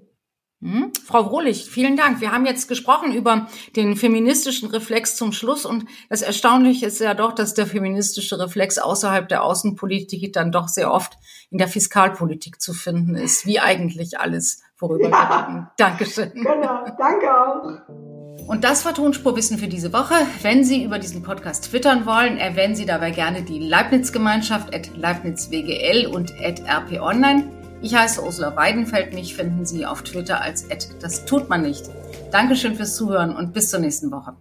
Hm? 0.59 0.91
Frau 1.05 1.29
Wohlig, 1.29 1.69
vielen 1.69 1.97
Dank. 1.97 2.19
Wir 2.19 2.31
haben 2.31 2.47
jetzt 2.47 2.67
gesprochen 2.67 3.13
über 3.13 3.47
den 3.75 3.95
feministischen 3.95 4.69
Reflex 4.71 5.15
zum 5.15 5.31
Schluss 5.31 5.65
und 5.65 5.85
das 6.09 6.23
Erstaunliche 6.23 6.87
ist 6.87 6.99
ja 6.99 7.13
doch, 7.13 7.33
dass 7.33 7.53
der 7.53 7.67
feministische 7.67 8.39
Reflex 8.39 8.79
außerhalb 8.79 9.29
der 9.29 9.43
Außenpolitik 9.43 10.33
dann 10.33 10.51
doch 10.51 10.67
sehr 10.67 10.91
oft 10.91 11.19
in 11.51 11.59
der 11.59 11.67
Fiskalpolitik 11.67 12.59
zu 12.59 12.73
finden 12.73 13.13
ist, 13.13 13.45
wie 13.45 13.59
eigentlich 13.59 14.19
alles, 14.19 14.63
worüber 14.79 15.09
ja. 15.09 15.29
wir 15.29 15.47
reden. 15.47 15.67
Dankeschön. 15.77 16.31
Genau, 16.33 16.85
danke 16.97 17.27
auch. 17.31 18.47
Und 18.47 18.63
das 18.63 18.83
war 18.83 18.95
Tonspurwissen 18.95 19.59
für 19.59 19.67
diese 19.67 19.93
Woche. 19.93 20.15
Wenn 20.41 20.63
Sie 20.63 20.83
über 20.83 20.97
diesen 20.97 21.21
Podcast 21.21 21.65
twittern 21.65 22.07
wollen, 22.07 22.37
erwähnen 22.37 22.75
Sie 22.75 22.85
dabei 22.85 23.11
gerne 23.11 23.43
die 23.43 23.59
Leibniz-Gemeinschaft 23.59 24.73
at 24.73 24.95
LeibnizWGL 24.97 26.07
und 26.07 26.31
at 26.41 26.61
RP 26.61 26.99
Online. 26.99 27.43
Ich 27.81 27.93
heiße 27.93 28.23
Ursula 28.23 28.55
Weidenfeld. 28.55 29.13
Mich 29.13 29.35
finden 29.35 29.65
Sie 29.65 29.85
auf 29.85 30.01
Twitter 30.01 30.41
als 30.41 30.67
das 30.99 31.25
tut 31.25 31.49
man 31.49 31.61
nicht. 31.61 31.89
Dankeschön 32.31 32.75
fürs 32.75 32.95
Zuhören 32.95 33.35
und 33.35 33.53
bis 33.53 33.69
zur 33.69 33.79
nächsten 33.79 34.11
Woche. 34.11 34.35